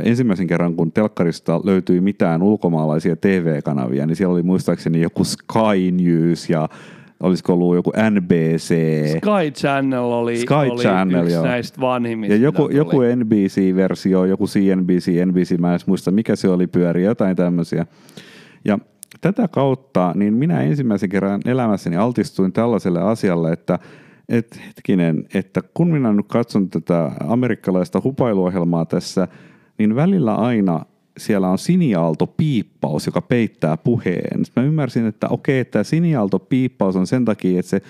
ensimmäisen 0.03 0.47
kerran, 0.47 0.75
kun 0.75 0.91
telkkarista 0.91 1.61
löytyi 1.63 2.01
mitään 2.01 2.43
ulkomaalaisia 2.43 3.15
TV-kanavia, 3.15 4.05
niin 4.05 4.15
siellä 4.15 4.33
oli 4.33 4.43
muistaakseni 4.43 5.01
joku 5.01 5.23
Sky 5.23 5.91
News 5.91 6.49
ja 6.49 6.69
olisiko 7.23 7.53
ollut 7.53 7.75
joku 7.75 7.91
NBC. 8.09 8.75
Sky 9.17 9.51
Channel 9.51 10.03
oli, 10.03 10.37
Sky 10.37 10.53
oli 10.53 10.81
Channel, 10.81 11.23
yksi 11.23 11.33
joo. 11.33 11.45
näistä 11.45 11.81
vanhimmista. 11.81 12.35
Ja 12.35 12.41
joku, 12.41 12.69
joku 12.71 12.97
NBC-versio, 13.15 14.25
joku 14.25 14.45
CNBC, 14.45 15.25
NBC, 15.25 15.57
mä 15.57 15.73
en 15.73 15.79
muista 15.85 16.11
mikä 16.11 16.35
se 16.35 16.49
oli, 16.49 16.67
pyöri 16.67 17.03
jotain 17.03 17.35
tämmöisiä. 17.35 17.85
Ja 18.65 18.79
tätä 19.21 19.47
kautta 19.47 20.11
niin 20.15 20.33
minä 20.33 20.61
ensimmäisen 20.61 21.09
kerran 21.09 21.41
elämässäni 21.45 21.95
altistuin 21.95 22.53
tällaiselle 22.53 23.01
asialle, 23.01 23.51
että 23.51 23.79
et 24.29 24.61
hetkinen, 24.67 25.25
että 25.33 25.61
kun 25.73 25.87
minä 25.87 26.13
nyt 26.13 26.25
katson 26.27 26.69
tätä 26.69 27.11
amerikkalaista 27.27 28.01
hupailuohjelmaa 28.03 28.85
tässä, 28.85 29.27
niin 29.77 29.95
välillä 29.95 30.35
aina 30.35 30.85
siellä 31.17 31.49
on 31.49 31.57
siniaalto-piippaus, 31.57 33.05
joka 33.05 33.21
peittää 33.21 33.77
puheen. 33.77 34.45
Sitten 34.45 34.63
mä 34.63 34.67
ymmärsin, 34.67 35.05
että 35.05 35.27
okei, 35.29 35.65
tämä 35.65 35.83
siniaalto-piippaus 35.83 36.95
on 36.95 37.07
sen 37.07 37.25
takia, 37.25 37.59
että 37.59 37.69
se 37.69 37.81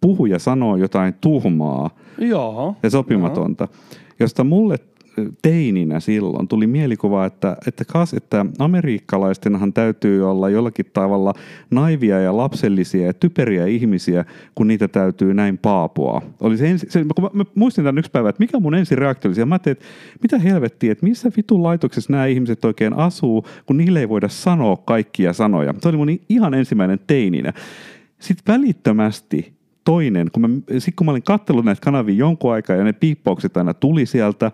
puhuja 0.00 0.38
sanoo 0.38 0.76
jotain 0.76 1.14
tuhmaa 1.20 1.90
Joo. 2.18 2.76
ja 2.82 2.90
sopimatonta, 2.90 3.68
Joo. 3.70 3.98
josta 4.20 4.44
mulle 4.44 4.76
teininä 5.42 6.00
silloin 6.00 6.48
tuli 6.48 6.66
mielikuva, 6.66 7.26
että, 7.26 7.56
että, 7.66 7.84
kas, 7.84 8.14
että 8.14 8.46
amerikkalaistenhan 8.58 9.72
täytyy 9.72 10.30
olla 10.30 10.50
jollakin 10.50 10.86
tavalla 10.92 11.34
naivia 11.70 12.20
ja 12.20 12.36
lapsellisia 12.36 13.06
ja 13.06 13.14
typeriä 13.14 13.66
ihmisiä, 13.66 14.24
kun 14.54 14.68
niitä 14.68 14.88
täytyy 14.88 15.34
näin 15.34 15.58
paapua. 15.58 16.22
Oli 16.40 16.56
se 16.56 16.70
ensi, 16.70 16.86
se, 16.90 17.04
kun 17.14 17.24
mä, 17.24 17.30
mä 17.32 17.44
muistin 17.54 17.84
tämän 17.84 17.98
yksi 17.98 18.10
päivä, 18.10 18.28
että 18.28 18.42
mikä 18.42 18.60
mun 18.60 18.74
ensi 18.74 18.96
reaktio 18.96 19.30
oli, 19.30 19.44
mä 19.44 19.54
ajattelin, 19.54 19.76
että 19.76 19.86
mitä 20.22 20.38
helvettiä, 20.38 20.92
että 20.92 21.06
missä 21.06 21.30
vitun 21.36 21.62
laitoksessa 21.62 22.12
nämä 22.12 22.26
ihmiset 22.26 22.64
oikein 22.64 22.94
asuu, 22.94 23.46
kun 23.66 23.76
niille 23.76 24.00
ei 24.00 24.08
voida 24.08 24.28
sanoa 24.28 24.76
kaikkia 24.76 25.32
sanoja. 25.32 25.74
Se 25.80 25.88
oli 25.88 25.96
mun 25.96 26.18
ihan 26.28 26.54
ensimmäinen 26.54 27.00
teininä. 27.06 27.52
Sitten 28.18 28.54
välittömästi 28.54 29.56
toinen, 29.86 30.30
kun 30.32 30.42
mä, 30.42 30.48
sit 30.78 30.94
kun 30.96 31.04
mä 31.04 31.10
olin 31.10 31.22
kattellut 31.22 31.64
näitä 31.64 31.80
kanavia 31.80 32.14
jonkun 32.14 32.52
aikaa 32.52 32.76
ja 32.76 32.84
ne 32.84 32.92
piippaukset 32.92 33.56
aina 33.56 33.74
tuli 33.74 34.06
sieltä, 34.06 34.52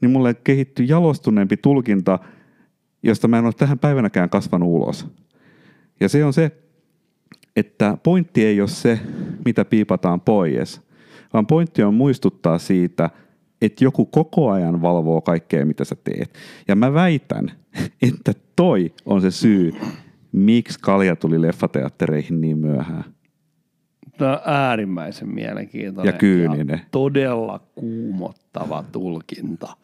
niin 0.00 0.10
mulle 0.10 0.34
kehittyi 0.34 0.88
jalostuneempi 0.88 1.56
tulkinta, 1.56 2.18
josta 3.02 3.28
mä 3.28 3.38
en 3.38 3.44
ole 3.44 3.52
tähän 3.52 3.78
päivänäkään 3.78 4.30
kasvanut 4.30 4.68
ulos. 4.68 5.06
Ja 6.00 6.08
se 6.08 6.24
on 6.24 6.32
se, 6.32 6.52
että 7.56 7.98
pointti 8.02 8.44
ei 8.46 8.60
ole 8.60 8.68
se, 8.68 9.00
mitä 9.44 9.64
piipataan 9.64 10.20
pois, 10.20 10.80
vaan 11.32 11.46
pointti 11.46 11.82
on 11.82 11.94
muistuttaa 11.94 12.58
siitä, 12.58 13.10
että 13.62 13.84
joku 13.84 14.06
koko 14.06 14.50
ajan 14.50 14.82
valvoo 14.82 15.20
kaikkea, 15.20 15.66
mitä 15.66 15.84
sä 15.84 15.96
teet. 16.04 16.38
Ja 16.68 16.76
mä 16.76 16.94
väitän, 16.94 17.52
että 18.02 18.32
toi 18.56 18.92
on 19.06 19.20
se 19.20 19.30
syy, 19.30 19.72
miksi 20.32 20.78
kalja 20.82 21.16
tuli 21.16 21.42
leffateattereihin 21.42 22.40
niin 22.40 22.58
myöhään. 22.58 23.04
Tämä 24.20 24.32
on 24.32 24.40
äärimmäisen 24.44 25.28
mielenkiintoinen 25.28 26.12
Ja 26.12 26.18
kyyninen. 26.18 26.68
ja 26.68 26.78
todella 26.90 27.60
kuumottava 27.74 28.84
tulkinta. 28.92 29.76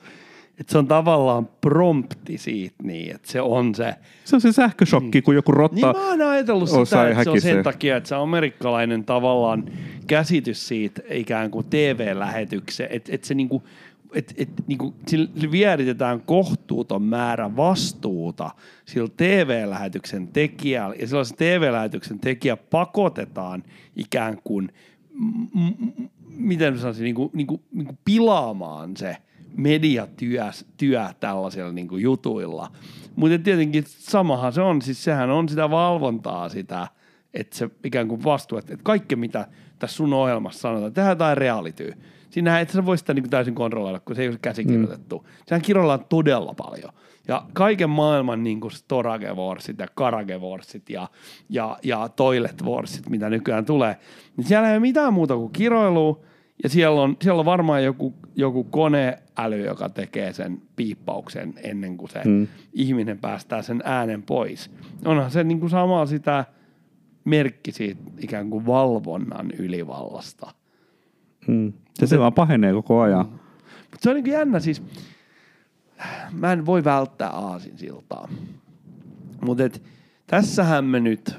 Et 0.60 0.68
se 0.68 0.78
on 0.78 0.86
tavallaan 0.86 1.48
prompti 1.60 2.38
siitä 2.38 2.76
niin, 2.82 3.14
että 3.14 3.32
se 3.32 3.40
on 3.40 3.74
se. 3.74 3.94
Se 4.24 4.36
on 4.36 4.40
se 4.40 4.52
sähköshokki, 4.52 5.22
kun 5.22 5.34
joku 5.34 5.52
Niin 5.52 5.58
rotta 5.58 5.92
mä 5.92 6.10
oon 6.10 6.22
ajatellut 6.22 6.68
sitä, 6.68 7.08
että 7.08 7.24
se 7.24 7.30
on 7.30 7.40
sen 7.40 7.62
takia, 7.62 7.96
että 7.96 8.08
se 8.08 8.14
amerikkalainen 8.14 9.04
tavallaan 9.04 9.64
käsitys 10.06 10.68
siitä 10.68 11.02
ikään 11.10 11.50
kuin 11.50 11.66
TV-lähetyksen, 11.70 12.86
että, 12.90 13.14
että 13.14 13.26
se 13.26 13.34
niinku, 13.34 13.62
että, 14.16 14.34
että 14.36 14.62
niinku, 14.66 14.94
sillä 15.06 15.50
vieritetään 15.50 16.20
kohtuuton 16.20 17.02
määrä 17.02 17.56
vastuuta 17.56 18.50
sillä 18.84 19.08
TV-lähetyksen 19.16 20.28
tekijällä, 20.28 20.96
ja 21.00 21.06
silloin 21.06 21.26
se 21.26 21.36
TV-lähetyksen 21.36 22.18
tekijä 22.18 22.56
pakotetaan 22.56 23.62
ikään 23.96 24.38
kuin, 24.44 24.72
m- 25.14 25.60
m- 25.60 26.08
miten 26.36 26.72
mä 26.72 26.80
sanoisin, 26.80 27.04
niinku, 27.04 27.30
niinku, 27.34 27.62
niinku 27.72 27.98
pilaamaan 28.04 28.96
se 28.96 29.16
mediatyö 29.56 30.44
työ 30.76 31.08
tällaisilla 31.20 31.72
niinku 31.72 31.96
jutuilla. 31.96 32.72
Mutta 33.16 33.38
tietenkin 33.38 33.84
samahan 33.86 34.52
se 34.52 34.60
on, 34.60 34.82
siis 34.82 35.04
sehän 35.04 35.30
on 35.30 35.48
sitä 35.48 35.70
valvontaa 35.70 36.48
sitä, 36.48 36.88
että 37.34 37.56
se 37.56 37.70
ikään 37.84 38.08
kuin 38.08 38.24
vastuu, 38.24 38.58
että, 38.58 38.72
että 38.74 38.84
kaikki 38.84 39.16
mitä 39.16 39.48
tässä 39.78 39.96
sun 39.96 40.12
ohjelmassa 40.12 40.60
sanotaan, 40.60 40.92
tehdään 40.92 41.12
jotain 41.12 41.36
realityä. 41.36 41.96
Siinähän 42.30 42.62
et 42.62 42.70
sä 42.70 42.86
voi 42.86 42.98
sitä 42.98 43.14
niin 43.14 43.30
täysin 43.30 43.54
kontrolloida, 43.54 44.00
kun 44.00 44.16
se 44.16 44.22
ei 44.22 44.28
ole 44.28 44.38
käsikirjoitettu. 44.42 45.18
Mm. 45.18 45.24
Sehän 45.46 45.62
kirjoillaan 45.62 46.04
todella 46.08 46.54
paljon. 46.54 46.92
Ja 47.28 47.42
kaiken 47.52 47.90
maailman 47.90 48.42
niin 48.42 48.60
kuin 48.60 48.72
Storagevorsit 48.72 49.78
ja 49.78 49.86
Karagevorsit 49.94 50.90
ja, 50.90 51.08
ja, 51.48 51.78
ja 51.82 52.08
Toiletvorsit, 52.08 53.08
mitä 53.08 53.30
nykyään 53.30 53.64
tulee, 53.64 53.96
niin 54.36 54.44
siellä 54.44 54.68
ei 54.68 54.74
ole 54.74 54.80
mitään 54.80 55.12
muuta 55.12 55.36
kuin 55.36 55.52
kiroilua, 55.52 56.20
ja 56.62 56.68
siellä 56.68 57.02
on, 57.02 57.16
siellä 57.22 57.40
on 57.40 57.44
varmaan 57.44 57.84
joku, 57.84 58.14
joku 58.36 58.64
koneäly, 58.64 59.64
joka 59.64 59.88
tekee 59.88 60.32
sen 60.32 60.62
piippauksen 60.76 61.54
ennen 61.62 61.96
kuin 61.96 62.10
se 62.10 62.20
mm. 62.24 62.48
ihminen 62.72 63.18
päästää 63.18 63.62
sen 63.62 63.82
äänen 63.84 64.22
pois. 64.22 64.70
Onhan 65.04 65.30
se 65.30 65.44
niin 65.44 65.60
kuin 65.60 65.70
sama 65.70 66.06
sitä 66.06 66.44
merkki 67.24 67.72
siitä 67.72 68.02
ikään 68.18 68.50
kuin 68.50 68.66
valvonnan 68.66 69.50
ylivallasta. 69.50 70.54
Mm. 71.48 71.72
Se, 71.94 72.06
se 72.06 72.18
vaan 72.18 72.32
pahenee 72.32 72.72
koko 72.72 73.00
ajan. 73.00 73.26
Mutta 73.26 73.98
se 74.00 74.10
on 74.10 74.16
niin 74.16 74.26
jännä 74.26 74.60
siis, 74.60 74.82
mä 76.32 76.52
en 76.52 76.66
voi 76.66 76.84
välttää 76.84 77.30
aasinsiltaa. 77.30 78.28
Mutta 79.40 79.62
tässähän 80.26 80.84
me 80.84 81.00
nyt 81.00 81.34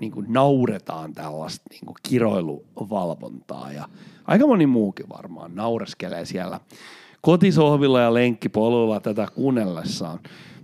niin 0.00 0.12
kuin 0.12 0.26
nauretaan 0.28 1.12
tällaista 1.12 1.64
niin 1.70 1.86
kuin 1.86 1.96
kiroiluvalvontaa 2.02 3.72
ja 3.72 3.88
aika 4.26 4.46
moni 4.46 4.66
muukin 4.66 5.08
varmaan 5.08 5.54
naureskelee 5.54 6.24
siellä 6.24 6.60
kotisohvilla 7.20 8.00
ja 8.00 8.14
lenkkipoluilla 8.14 9.00
tätä 9.00 9.28
kuunnellessaan. 9.34 10.18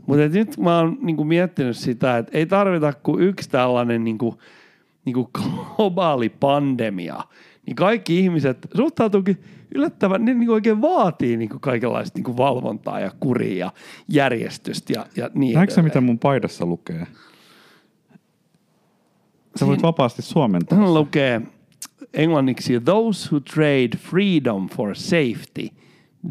Mutta 0.06 0.28
nyt 0.28 0.58
mä 0.58 0.78
oon 0.78 0.98
niin 1.00 1.16
kuin 1.16 1.28
miettinyt 1.28 1.76
sitä, 1.76 2.18
että 2.18 2.38
ei 2.38 2.46
tarvita 2.46 2.92
kuin 2.92 3.22
yksi 3.22 3.50
tällainen 3.50 4.04
niin 4.04 4.18
kuin, 4.18 4.38
niin 5.04 5.14
kuin 5.14 5.28
globaali 5.32 6.28
pandemia, 6.28 7.24
niin 7.66 7.76
kaikki 7.76 8.18
ihmiset 8.20 8.68
suhtautuukin 8.76 9.42
yllättävän, 9.74 10.24
ne 10.24 10.34
niin 10.34 10.50
oikein 10.50 10.82
vaatii 10.82 11.36
niin 11.36 11.48
kuin 11.48 11.60
kaikenlaista 11.60 12.18
niin 12.18 12.24
kuin 12.24 12.36
valvontaa 12.36 13.00
ja 13.00 13.10
kuria 13.20 13.56
ja 13.56 13.72
järjestystä 14.08 14.92
ja, 14.92 15.06
ja 15.16 15.30
niin 15.34 15.54
Näetkö 15.54 15.72
edelleen. 15.72 15.84
mitä 15.84 16.00
mun 16.00 16.18
paidassa 16.18 16.66
lukee? 16.66 17.06
Sä 19.56 19.66
voit 19.66 19.82
vapaasti 19.82 20.22
suomentaa. 20.22 20.78
Hän 20.78 20.94
lukee 20.94 21.42
englanniksi 22.14 22.80
Those 22.80 23.28
who 23.28 23.40
trade 23.40 23.96
freedom 23.98 24.68
for 24.68 24.94
safety 24.96 25.68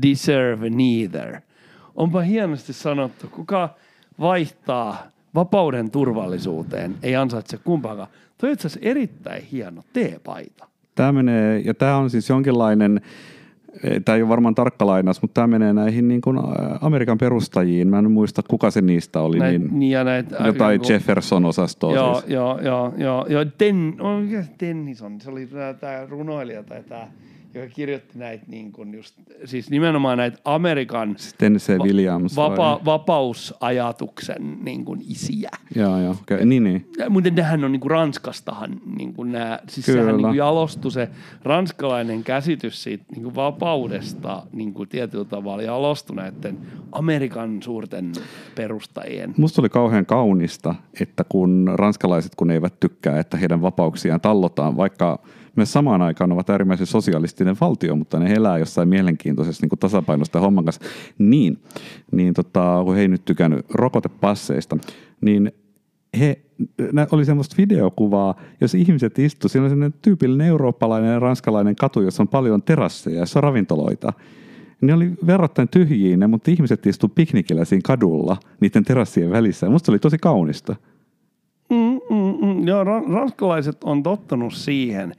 deserve 0.02 0.70
neither. 0.70 1.42
Onpa 1.96 2.22
hienosti 2.22 2.74
sanottu. 2.74 3.28
Kuka 3.28 3.76
vaihtaa 4.20 5.08
vapauden 5.36 5.92
turvallisuuteen, 5.92 6.96
ei 7.04 7.16
ansaitse 7.16 7.58
kumpaakaan. 7.58 8.08
Toi 8.38 8.50
on 8.50 8.54
itse 8.54 8.68
asiassa 8.68 8.90
erittäin 8.90 9.44
hieno 9.44 9.84
teepaita. 9.94 10.68
Tämä 10.96 11.12
menee, 11.12 11.60
ja 11.66 11.74
tämä 11.74 11.98
on 11.98 12.10
siis 12.10 12.30
jonkinlainen, 12.30 13.02
tämä 14.06 14.16
ei 14.16 14.22
ole 14.22 14.30
varmaan 14.30 14.56
tarkka 14.56 14.86
lainaus, 14.86 15.22
mutta 15.22 15.34
tämä 15.34 15.48
menee 15.48 15.74
näihin 15.74 16.08
niin 16.08 16.22
kuin 16.22 16.38
Amerikan 16.82 17.18
perustajiin. 17.18 17.88
Mä 17.88 18.00
en 18.00 18.12
muista, 18.12 18.42
kuka 18.48 18.72
se 18.72 18.82
niistä 18.82 19.22
oli. 19.22 19.40
Näit, 19.40 19.62
niin, 19.62 19.80
niin 19.80 19.92
ja 19.92 20.04
näit, 20.04 20.26
jotain 20.46 20.74
joku- 20.74 20.92
Jefferson-osastoa 20.92 21.96
Joo, 21.96 22.16
siis. 22.16 22.30
joo, 22.30 22.60
joo, 22.62 22.94
joo, 22.98 23.26
joo. 23.30 23.46
Den, 23.60 23.96
oh, 24.00 24.22
mikä 24.22 24.44
se 24.44 24.52
Tennyson, 24.58 25.22
se 25.22 25.30
oli 25.32 25.48
tämä 25.80 26.06
runoilija 26.10 26.64
tai 26.64 26.84
tämä, 26.84 27.08
joka 27.56 27.74
kirjoitti 27.74 28.20
näitä 28.20 28.46
niin 28.48 28.72
kuin 28.72 28.94
just, 28.94 29.16
siis 29.46 29.70
nimenomaan 29.70 30.18
näitä 30.18 30.38
Amerikan 30.46 31.16
Tennessee 31.38 31.78
Williams. 31.78 32.36
vai? 32.36 32.50
vapa, 32.50 32.82
vapausajatuksen 32.86 34.58
niin 34.64 34.86
kuin 34.86 35.02
isiä. 35.10 35.50
Joo, 35.76 36.00
joo. 36.00 36.16
Okay. 36.22 36.46
Niin, 36.46 36.64
niin. 36.64 36.90
Ja, 36.98 37.10
Mutta 37.10 37.30
nehän 37.30 37.64
on 37.64 37.72
niin 37.72 37.80
kuin 37.80 37.92
Ranskastahan, 37.92 38.82
niin 38.98 39.14
kuin 39.14 39.32
nämä, 39.32 39.60
siis 39.70 39.86
Kyllä. 39.86 40.00
sehän 40.00 40.18
niin 40.18 40.28
kuin 40.28 40.38
jalostui 40.38 40.92
se 40.92 41.10
ranskalainen 41.44 42.24
käsitys 42.24 42.84
siitä 42.84 43.06
niin 43.12 43.24
kuin 43.24 43.36
vapaudesta 43.36 44.44
niin 44.54 44.74
kuin 44.74 44.90
tietyllä 44.90 45.26
tavalla 45.26 45.64
jalostui 45.64 46.16
näiden 46.16 46.58
Amerikan 46.92 47.64
suurten 47.64 48.12
perustajien. 48.56 49.34
Musta 49.38 49.62
oli 49.62 49.70
kauhean 49.70 50.06
kaunista, 50.06 50.76
että 51.02 51.24
kun 51.30 51.72
ranskalaiset 51.74 52.36
kun 52.36 52.52
eivät 52.52 52.80
tykkää, 52.80 53.20
että 53.20 53.38
heidän 53.38 53.62
vapauksiaan 53.62 54.22
tallotaan, 54.22 54.78
vaikka 54.78 55.20
myös 55.56 55.74
samaan 55.74 56.02
aikaan 56.02 56.32
ovat 56.32 56.50
äärimmäisen 56.50 56.88
sosialistinen 56.88 57.56
valtio, 57.62 57.96
mutta 57.96 58.20
ne 58.20 58.34
elää 58.34 58.58
jossain 58.58 58.90
mielenkiintoisessa 58.90 59.66
niin 59.66 59.80
tasapainosta 59.80 60.40
homman 60.40 60.66
kanssa, 60.66 60.82
niin, 61.18 61.60
niin 62.12 62.34
tota, 62.34 62.82
kun 62.86 62.96
he 62.96 63.02
ei 63.02 63.08
nyt 63.08 63.26
tykännyt 63.26 63.66
rokotepasseista, 63.74 64.78
niin 65.22 65.52
he, 66.20 66.40
oli 67.12 67.26
semmoista 67.26 67.56
videokuvaa, 67.58 68.36
jos 68.62 68.76
ihmiset 68.76 69.20
istu, 69.20 69.50
siinä 69.50 69.64
on 69.64 69.70
semmoinen 69.70 70.00
tyypillinen 70.02 70.48
eurooppalainen 70.48 71.14
ja 71.14 71.20
ranskalainen 71.20 71.76
katu, 71.76 72.02
jossa 72.02 72.24
on 72.24 72.28
paljon 72.28 72.62
terasseja, 72.62 73.20
jossa 73.20 73.40
on 73.40 73.44
ravintoloita. 73.44 74.14
Ne 74.82 74.94
oli 74.94 75.12
verrattain 75.28 75.70
tyhjiä 75.70 76.28
mutta 76.28 76.52
ihmiset 76.52 76.86
istu 76.86 77.08
piknikillä 77.08 77.66
siinä 77.66 77.82
kadulla 77.86 78.38
niiden 78.60 78.84
terassien 78.84 79.32
välissä. 79.32 79.70
Musta 79.70 79.92
oli 79.92 80.00
tosi 80.00 80.18
kaunista. 80.18 80.76
Mm, 81.70 82.00
mm, 82.10 82.48
mm. 82.48 82.68
Joo, 82.68 82.84
ra- 82.84 83.14
ranskalaiset 83.14 83.84
on 83.84 84.04
tottunut 84.04 84.54
siihen, 84.54 85.14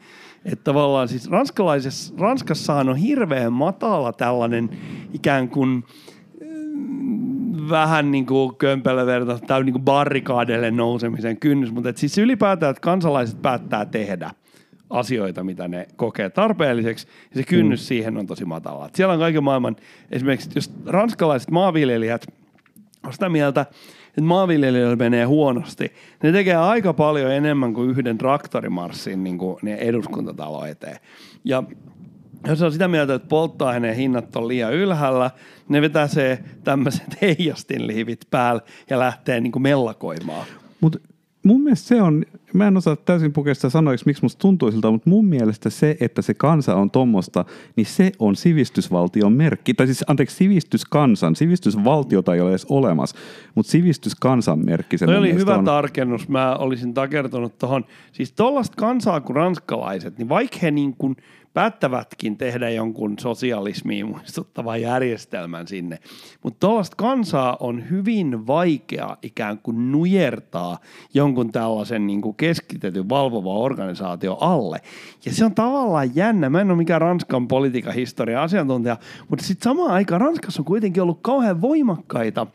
että 0.53 0.65
tavallaan 0.65 1.09
siis 1.09 1.31
ranskalaises, 1.31 2.15
Ranskassahan 2.19 2.89
on 2.89 2.97
hirveän 2.97 3.53
matala 3.53 4.13
tällainen 4.13 4.71
ikään 5.13 5.49
kuin 5.49 5.85
mm, 6.41 7.69
vähän 7.71 8.11
niin 8.11 8.27
kuin 8.27 8.57
kömpelöverta 8.57 9.39
tai 9.39 9.65
niin 9.65 9.73
kuin 9.73 9.85
barrikaadeille 9.85 10.71
nousemisen 10.71 11.37
kynnys, 11.37 11.73
mutta 11.73 11.89
et 11.89 11.97
siis 11.97 12.19
ylipäätään, 12.19 12.71
että 12.71 12.81
kansalaiset 12.81 13.43
päättää 13.43 13.85
tehdä 13.85 14.31
asioita, 14.91 15.45
mitä 15.45 15.69
ne 15.69 15.87
kokee 15.97 16.31
tarpeelliseksi, 16.31 17.07
ja 17.31 17.37
se 17.37 17.43
kynnys 17.43 17.81
mm. 17.81 17.85
siihen 17.85 18.17
on 18.17 18.27
tosi 18.27 18.45
matala. 18.45 18.87
Et 18.87 18.95
siellä 18.95 19.15
on 19.15 19.21
kaiken 19.21 19.45
maailman, 19.45 19.77
esimerkiksi 20.11 20.51
jos 20.55 20.73
ranskalaiset 20.87 21.51
maanviljelijät 21.51 22.27
on 23.07 23.13
sitä 23.13 23.29
mieltä, 23.29 23.67
että 24.17 24.23
maanviljelijöillä 24.23 24.97
menee 24.97 25.25
huonosti. 25.25 25.93
Ne 26.23 26.33
tekee 26.33 26.57
aika 26.57 26.93
paljon 26.93 27.33
enemmän 27.33 27.75
kuin 27.75 27.91
yhden 27.91 28.19
traktorimarssin 28.19 29.25
niin 29.25 29.39
kuin 29.39 29.69
eduskuntatalo 29.69 30.65
eteen. 30.65 30.99
Ja 31.45 31.63
jos 32.49 32.63
on 32.63 32.73
sitä 32.73 32.89
mieltä, 32.89 33.15
että 33.15 33.29
polttoaineen 33.29 33.97
hinnat 33.97 34.37
on 34.37 34.49
liian 34.49 34.75
ylhäällä, 34.75 35.31
ne 35.69 35.81
vetää 35.81 36.07
se 36.07 36.39
tämmöiset 36.65 37.17
heijastinliivit 37.23 38.21
päällä 38.31 38.63
ja 38.91 38.99
lähtee 38.99 39.41
niin 39.41 39.53
kuin 39.53 39.63
mellakoimaan. 39.63 40.47
Mutta 40.81 40.99
mun 41.47 41.63
mielestä 41.63 41.89
se 41.89 42.03
on, 42.03 42.25
mä 42.53 42.67
en 42.67 42.77
osaa 42.77 42.97
täysin 42.97 43.33
pukea 43.33 43.55
sitä 43.55 43.69
sanoiksi, 43.69 44.07
miksi 44.07 44.23
musta 44.23 44.41
tuntuu 44.41 44.71
siltä, 44.71 44.91
mutta 44.91 45.11
mun 45.11 45.25
mielestä 45.25 45.71
se, 45.71 45.97
että 46.01 46.23
se 46.23 46.35
kansa 46.35 46.75
on 46.75 46.91
tuommoista, 46.91 47.45
niin 47.77 47.87
se 47.87 48.13
on 48.19 48.37
sivistysvaltion 48.37 49.33
merkki. 49.33 49.75
Tai 49.75 49.87
siis, 49.87 50.05
anteeksi, 50.07 50.37
sivistyskansan, 50.37 51.37
sivistysvaltiota 51.37 52.35
ei 52.35 52.41
ole 52.41 52.51
edes 52.51 52.67
olemassa, 52.71 53.17
mutta 53.55 53.71
sivistyskansan 53.71 54.65
merkki. 54.65 54.99
Se 54.99 55.05
oli 55.05 55.35
hyvä 55.35 55.55
on. 55.55 55.65
tarkennus. 55.65 56.29
Mä 56.29 56.57
olisin 56.57 56.95
takertunut 56.95 57.59
tuohon. 57.59 57.85
Siis 58.13 58.33
tollaista 58.33 58.77
kansaa 58.77 59.21
kuin 59.21 59.37
ranskalaiset, 59.37 60.19
niin 60.19 60.29
vaikka 60.29 60.59
he 60.63 60.71
niin 60.71 60.95
kuin 60.99 61.17
päättävätkin 61.57 62.37
tehdä 62.37 62.71
jonkun 62.71 63.19
sosialismiin 63.19 64.07
muistuttavan 64.07 64.83
järjestelmän 64.83 65.69
sinne, 65.69 65.99
mutta 66.43 66.67
tuollaista 66.67 66.97
kansaa 66.97 67.57
on 67.61 67.91
hyvin 67.91 68.47
vaikea 68.47 69.17
ikään 69.23 69.59
kuin 69.59 69.93
nujertaa 69.93 70.79
jonkun 71.15 71.53
tällaisen 71.53 72.07
niin 72.07 72.21
kuin 72.21 72.37
keskitetyn 72.37 73.09
valvova 73.09 73.55
organisaatio 73.55 74.37
alle. 74.41 74.81
Ja 75.25 75.33
se 75.33 75.45
on 75.45 75.55
tavallaan 75.55 76.17
jännä. 76.17 76.51
Mä 76.51 76.61
en 76.61 76.71
ole 76.71 76.77
mikään 76.77 77.01
Ranskan 77.01 77.49
politiikan 77.49 77.95
historian 77.95 78.43
asiantuntija, 78.43 78.97
mutta 79.29 79.45
sitten 79.45 79.65
samaan 79.65 79.91
aikaan 79.91 80.21
Ranskassa 80.21 80.63
on 80.63 80.67
kuitenkin 80.67 81.03
ollut 81.03 81.21
kauhean 81.23 81.61
voimakkaita 81.61 82.47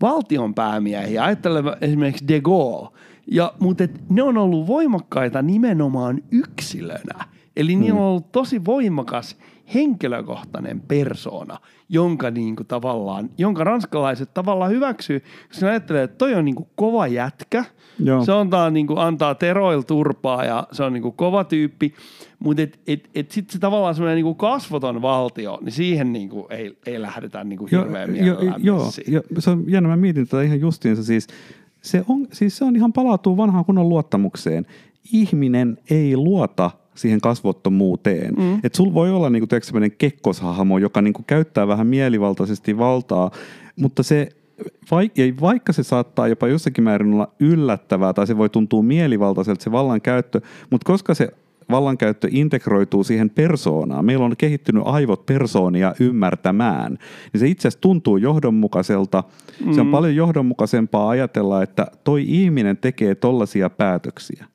valtionpäämiehiä, 0.00 1.24
ajattelen 1.24 1.64
esimerkiksi 1.80 2.28
de 2.28 2.40
Gaulle, 2.40 2.88
ja, 3.26 3.52
mutta 3.58 3.84
et 3.84 4.00
ne 4.10 4.22
on 4.22 4.38
ollut 4.38 4.66
voimakkaita 4.66 5.42
nimenomaan 5.42 6.22
yksilönä. 6.30 7.39
Eli 7.60 7.76
niillä 7.76 8.00
on 8.00 8.06
ollut 8.06 8.32
tosi 8.32 8.64
voimakas 8.64 9.36
henkilökohtainen 9.74 10.80
persona, 10.80 11.58
jonka, 11.88 12.30
niinku 12.30 12.64
tavallaan, 12.64 13.30
jonka 13.38 13.64
ranskalaiset 13.64 14.34
tavallaan 14.34 14.70
hyväksyy, 14.70 15.22
koska 15.48 15.66
ne 15.66 15.70
ajattelee, 15.70 16.02
että 16.02 16.18
toi 16.18 16.34
on 16.34 16.44
niinku 16.44 16.68
kova 16.74 17.06
jätkä, 17.06 17.64
Joo. 17.98 18.24
se 18.24 18.32
antaa, 18.32 18.70
niinku, 18.70 18.96
antaa 18.96 19.34
teroil 19.34 19.82
turpaa 19.82 20.44
ja 20.44 20.66
se 20.72 20.82
on 20.82 20.92
niinku 20.92 21.12
kova 21.12 21.44
tyyppi, 21.44 21.94
mutta 22.38 22.62
et, 22.62 22.80
et, 22.86 23.10
et 23.14 23.30
sitten 23.30 23.52
se 23.52 23.58
tavallaan 23.58 23.94
semmoinen 23.94 24.16
niinku 24.16 24.34
kasvoton 24.34 25.02
valtio, 25.02 25.58
niin 25.62 25.72
siihen 25.72 26.12
niinku 26.12 26.46
ei, 26.50 26.78
ei 26.86 27.02
lähdetä 27.02 27.44
niinku 27.44 27.68
hirveän 27.70 28.10
mielellään 28.10 28.64
joo, 28.64 28.84
messiin. 28.84 29.12
jo, 29.12 29.22
se 29.38 29.50
on 29.50 29.64
jännä, 29.66 29.88
mä 29.88 29.96
mietin 29.96 30.28
tätä 30.28 30.42
ihan 30.42 30.60
justiinsa 30.60 31.04
siis. 31.04 31.26
Se 31.82 32.04
on, 32.08 32.26
siis 32.32 32.56
se 32.56 32.64
on 32.64 32.76
ihan 32.76 32.92
palautuu 32.92 33.36
vanhaan 33.36 33.64
kunnon 33.64 33.88
luottamukseen. 33.88 34.66
Ihminen 35.12 35.78
ei 35.90 36.16
luota 36.16 36.70
siihen 37.00 37.20
kasvottomuuteen. 37.20 38.34
Mm. 38.34 38.54
Että 38.54 38.76
sulla 38.76 38.94
voi 38.94 39.10
olla 39.10 39.30
niinku, 39.30 39.46
sellainen 39.62 39.92
kekkoshahmo, 39.98 40.78
joka 40.78 41.02
niinku, 41.02 41.22
käyttää 41.26 41.68
vähän 41.68 41.86
mielivaltaisesti 41.86 42.78
valtaa, 42.78 43.30
mutta 43.76 44.02
se 44.02 44.28
vaikka 45.40 45.72
se 45.72 45.82
saattaa 45.82 46.28
jopa 46.28 46.48
jossakin 46.48 46.84
määrin 46.84 47.14
olla 47.14 47.32
yllättävää 47.40 48.12
tai 48.12 48.26
se 48.26 48.36
voi 48.36 48.48
tuntua 48.48 48.82
mielivaltaiselta 48.82 49.64
se 49.64 49.72
vallankäyttö, 49.72 50.40
mutta 50.70 50.84
koska 50.86 51.14
se 51.14 51.28
vallankäyttö 51.70 52.28
integroituu 52.30 53.04
siihen 53.04 53.30
persoonaan. 53.30 54.04
Meillä 54.04 54.24
on 54.24 54.36
kehittynyt 54.38 54.82
aivot 54.86 55.26
persoonia 55.26 55.94
ymmärtämään. 56.00 56.98
Niin 57.32 57.40
se 57.40 57.48
itse 57.48 57.68
asiassa 57.68 57.80
tuntuu 57.80 58.16
johdonmukaiselta. 58.16 59.24
Mm. 59.64 59.72
Se 59.72 59.80
on 59.80 59.90
paljon 59.90 60.16
johdonmukaisempaa 60.16 61.08
ajatella, 61.08 61.62
että 61.62 61.86
toi 62.04 62.24
ihminen 62.28 62.76
tekee 62.76 63.14
tollaisia 63.14 63.70
päätöksiä. 63.70 64.46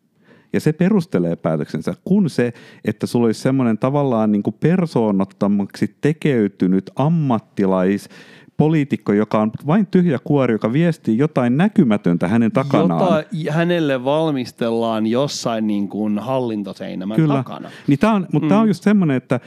Ja 0.55 0.59
se 0.59 0.73
perustelee 0.73 1.35
päätöksensä, 1.35 1.93
kun 2.03 2.29
se, 2.29 2.53
että 2.85 3.07
sulla 3.07 3.25
olisi 3.25 3.41
semmoinen 3.41 3.77
tavallaan 3.77 4.31
niin 4.31 4.43
kuin 4.43 4.55
persoonattomaksi 4.59 5.95
tekeytynyt 6.01 6.91
ammattilais, 6.95 8.09
poliitikko, 8.57 9.13
joka 9.13 9.41
on 9.41 9.51
vain 9.67 9.87
tyhjä 9.87 10.19
kuori, 10.23 10.53
joka 10.53 10.73
viestii 10.73 11.17
jotain 11.17 11.57
näkymätöntä 11.57 12.27
hänen 12.27 12.51
takanaan. 12.51 13.23
Jota 13.31 13.53
hänelle 13.53 14.03
valmistellaan 14.03 15.07
jossain 15.07 15.67
niin 15.67 15.87
kuin 15.87 16.19
hallintoseinämän 16.19 17.15
Kyllä. 17.15 17.33
takana. 17.33 17.69
Niin 17.87 17.99
tää 17.99 18.13
on, 18.13 18.27
mutta 18.31 18.45
mm. 18.45 18.49
tämä 18.49 18.61
on 18.61 18.67
just 18.67 18.83
semmoinen, 18.83 19.17
että, 19.17 19.39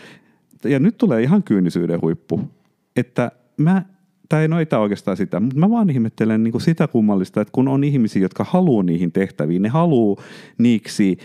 ja 0.64 0.78
nyt 0.78 0.96
tulee 0.98 1.22
ihan 1.22 1.42
kyynisyyden 1.42 2.00
huippu, 2.00 2.40
että 2.96 3.30
mä, 3.56 3.82
tai 4.28 4.42
ei, 4.42 4.48
no 4.48 4.58
ei 4.58 4.66
tämä 4.66 4.82
oikeastaan 4.82 5.16
sitä, 5.16 5.40
mutta 5.40 5.58
mä 5.58 5.70
vaan 5.70 5.90
ihmettelen 5.90 6.44
niin 6.44 6.52
kuin 6.52 6.62
sitä 6.62 6.88
kummallista, 6.88 7.40
että 7.40 7.52
kun 7.52 7.68
on 7.68 7.84
ihmisiä, 7.84 8.22
jotka 8.22 8.44
haluaa 8.44 8.82
niihin 8.82 9.12
tehtäviin, 9.12 9.62
ne 9.62 9.68
haluaa 9.68 10.22
niiksi 10.58 11.18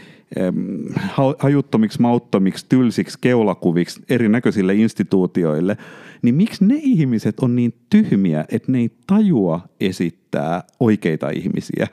hajuttomiksi, 1.40 2.02
mauttomiksi, 2.02 2.66
tylsiksi 2.70 3.18
keulakuviksi 3.22 4.02
erinäköisille 4.10 4.74
instituutioille, 4.76 5.78
niin 6.22 6.36
miksi 6.36 6.66
ne 6.66 6.76
ihmiset 6.78 7.40
on 7.40 7.56
niin 7.56 7.74
tyhmiä, 7.90 8.46
että 8.52 8.72
ne 8.72 8.78
ei 8.78 8.92
tajua 9.08 9.62
esittää 9.80 10.64
oikeita 10.80 11.30
ihmisiä? 11.30 11.88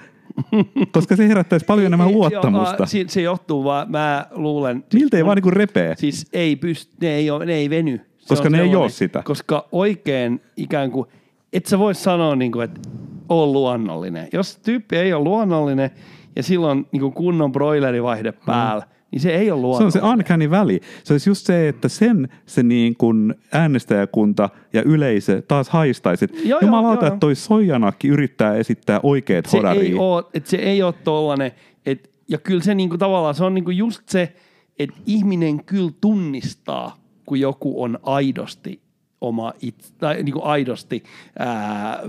Koska 0.92 1.16
se 1.16 1.28
herättäisi 1.28 1.66
paljon 1.66 1.86
enemmän 1.86 2.12
luottamusta. 2.12 2.86
Se, 2.86 3.04
se 3.08 3.22
johtuu 3.22 3.64
vaan, 3.64 3.90
mä 3.90 4.26
luulen... 4.30 4.84
Niiltä 4.92 5.16
ei 5.16 5.24
vaan 5.24 5.36
niinku 5.36 5.50
repee. 5.50 5.94
Siis 5.98 6.26
ei 6.32 6.56
pysty, 6.56 6.96
ne 7.00 7.14
ei, 7.14 7.30
ole, 7.30 7.46
ne 7.46 7.54
ei 7.54 7.70
veny. 7.70 8.00
Koska 8.36 8.50
ne 8.50 8.58
ei 8.58 8.62
sellainen- 8.64 8.82
oo 8.82 8.88
sitä. 8.88 9.22
Koska 9.24 9.68
oikein 9.72 10.40
ikään 10.56 10.90
kuin, 10.90 11.06
et 11.52 11.66
sä 11.66 11.78
voi 11.78 11.94
sanoa 11.94 12.36
niin 12.36 12.52
kuin, 12.52 12.64
että 12.64 12.80
on 13.28 13.52
luonnollinen. 13.52 14.28
Jos 14.32 14.56
tyyppi 14.56 14.96
ei 14.96 15.12
ole 15.12 15.24
luonnollinen 15.24 15.90
ja 16.36 16.42
silloin 16.42 16.86
niin 16.92 17.00
kuin 17.00 17.12
kunnon 17.12 17.52
broilerivaihde 17.52 18.32
päällä, 18.32 18.86
niin 19.10 19.20
se 19.20 19.30
ei 19.34 19.36
ole 19.38 19.46
Se 19.48 19.52
on 19.54 19.62
luonnollinen. 19.62 19.92
se 19.92 20.00
uncanny 20.08 20.50
väli. 20.50 20.80
Se 21.04 21.14
olisi 21.14 21.30
just 21.30 21.46
se, 21.46 21.68
että 21.68 21.88
sen 21.88 22.28
se 22.46 22.62
niin 22.62 22.96
kuin 22.96 23.34
äänestäjäkunta 23.52 24.48
ja 24.72 24.82
yleisö 24.82 25.42
taas 25.42 25.68
haistaisi. 25.68 26.24
Että 26.24 26.38
Joo, 26.44 26.60
Jumalauta, 26.62 27.06
että 27.06 27.18
toi 27.18 27.34
Soijanakki 27.34 28.08
yrittää 28.08 28.54
esittää 28.54 29.00
oikeat 29.02 29.46
se 29.46 29.58
ei 29.74 29.94
ole, 29.94 30.24
että 30.34 30.50
se 30.50 30.56
ei 30.56 30.82
ole 30.82 30.94
tollainen, 31.04 31.52
et, 31.86 32.10
ja 32.28 32.38
kyllä 32.38 32.62
se 32.62 32.74
niinku 32.74 32.98
tavallaan, 32.98 33.34
se 33.34 33.44
on 33.44 33.54
niinku 33.54 33.70
just 33.70 34.08
se, 34.08 34.32
että 34.78 34.96
ihminen 35.06 35.64
kyllä 35.64 35.90
tunnistaa, 36.00 36.96
kun 37.30 37.40
joku 37.40 37.82
on 37.82 37.98
aidosti 38.02 38.82
oma 39.20 39.52
itse, 39.62 39.92
tai 39.98 40.22
niinku 40.22 40.40
aidosti 40.42 41.02
ää, 41.38 42.00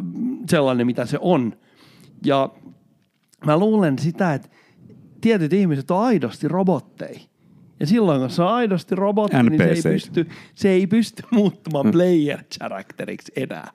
sellainen, 0.50 0.86
mitä 0.86 1.06
se 1.06 1.18
on. 1.22 1.54
Ja 2.26 2.50
mä 3.46 3.58
luulen 3.58 4.00
sitä, 4.00 4.34
että 4.34 4.50
tietyt 5.22 5.54
ihmiset 5.54 5.92
on 5.92 6.00
aidosti 6.00 6.48
robotteja. 6.48 7.20
Ja 7.80 7.88
silloin, 7.88 8.22
kun 8.22 8.30
se 8.30 8.42
on 8.42 8.48
aidosti 8.48 8.96
robotti, 8.96 9.38
niin 9.38 9.60
se 9.60 9.90
ei, 9.90 9.94
pysty, 9.94 10.28
se 10.56 10.70
ei 10.70 10.88
pysty 10.88 11.24
muuttumaan 11.32 11.92
player 11.92 12.40
characteriksi 12.58 13.32
enää. 13.36 13.72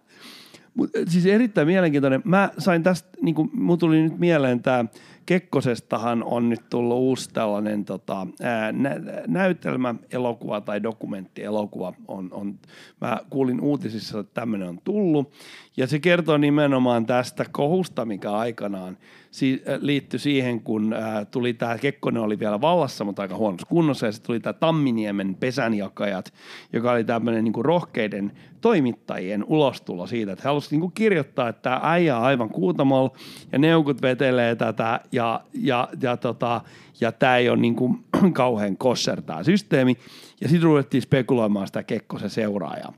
Mut, 0.74 0.90
siis 1.08 1.26
erittäin 1.26 1.66
mielenkiintoinen. 1.66 2.22
Mä 2.24 2.50
sain 2.58 2.82
tästä, 2.82 3.08
niin 3.22 3.34
kuin, 3.34 3.50
mun 3.52 3.78
tuli 3.78 4.02
nyt 4.02 4.18
mieleen 4.18 4.62
tämä 4.62 4.84
Kekkosestahan 5.26 6.24
on 6.24 6.48
nyt 6.48 6.68
tullut 6.70 6.98
uusi 6.98 7.30
tällainen 7.32 7.84
tota, 7.84 8.26
nä- 8.72 9.00
näytelmä, 9.26 9.94
elokuva 10.12 10.60
tai 10.60 10.82
dokumenttielokuva. 10.82 11.92
On, 12.08 12.28
on, 12.32 12.58
mä 13.00 13.20
kuulin 13.30 13.60
uutisissa, 13.60 14.20
että 14.20 14.40
tämmöinen 14.40 14.68
on 14.68 14.80
tullut. 14.84 15.32
Ja 15.76 15.86
se 15.86 15.98
kertoo 15.98 16.36
nimenomaan 16.36 17.06
tästä 17.06 17.44
kohusta, 17.52 18.04
mikä 18.04 18.32
aikanaan 18.32 18.98
äh, 19.42 19.78
liittyi 19.80 20.20
siihen, 20.20 20.60
kun 20.60 20.92
ää, 20.92 21.24
tuli 21.24 21.54
tämä 21.54 21.78
Kekkonen 21.78 22.22
oli 22.22 22.38
vielä 22.38 22.60
vallassa, 22.60 23.04
mutta 23.04 23.22
aika 23.22 23.36
huonossa 23.36 23.66
kunnossa, 23.66 24.06
ja 24.06 24.12
sitten 24.12 24.26
tuli 24.26 24.40
tämä 24.40 24.52
Tamminiemen 24.52 25.34
pesänjakajat, 25.34 26.32
joka 26.72 26.92
oli 26.92 27.04
tämmöinen 27.04 27.44
niinku 27.44 27.62
rohkeiden 27.62 28.32
toimittajien 28.60 29.44
ulostulo 29.44 30.06
siitä, 30.06 30.32
että 30.32 30.42
he 30.42 30.48
halusivat 30.48 30.70
niinku 30.70 30.90
kirjoittaa, 30.94 31.48
että 31.48 31.62
tämä 31.62 31.80
äijä 31.82 32.18
on 32.18 32.24
aivan 32.24 32.48
kuutamolla, 32.48 33.16
ja 33.52 33.58
neukut 33.58 34.02
vetelee 34.02 34.56
tätä, 34.56 35.00
ja, 35.12 35.40
ja, 35.54 35.88
ja, 36.02 36.16
tota, 36.16 36.60
ja 37.00 37.12
tämä 37.12 37.36
ei 37.36 37.48
ole 37.48 37.58
niinku 37.58 37.98
kauhean 38.32 38.76
kosher 38.76 39.22
tämä 39.22 39.42
systeemi, 39.42 39.96
ja 40.40 40.48
sitten 40.48 40.62
ruvettiin 40.62 41.02
spekuloimaan 41.02 41.66
sitä 41.66 41.82
Kekkosen 41.82 42.30
seuraajaa. 42.30 42.92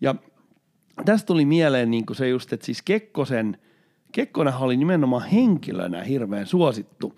Ja 0.00 0.14
tästä 1.04 1.26
tuli 1.26 1.44
mieleen 1.44 1.90
niin 1.90 2.06
kuin 2.06 2.16
se 2.16 2.28
just, 2.28 2.52
että 2.52 2.66
siis 2.66 2.82
Kekkosen, 2.82 3.58
Kekkonenhan 4.16 4.62
oli 4.62 4.76
nimenomaan 4.76 5.28
henkilönä 5.28 6.02
hirveän 6.02 6.46
suosittu. 6.46 7.14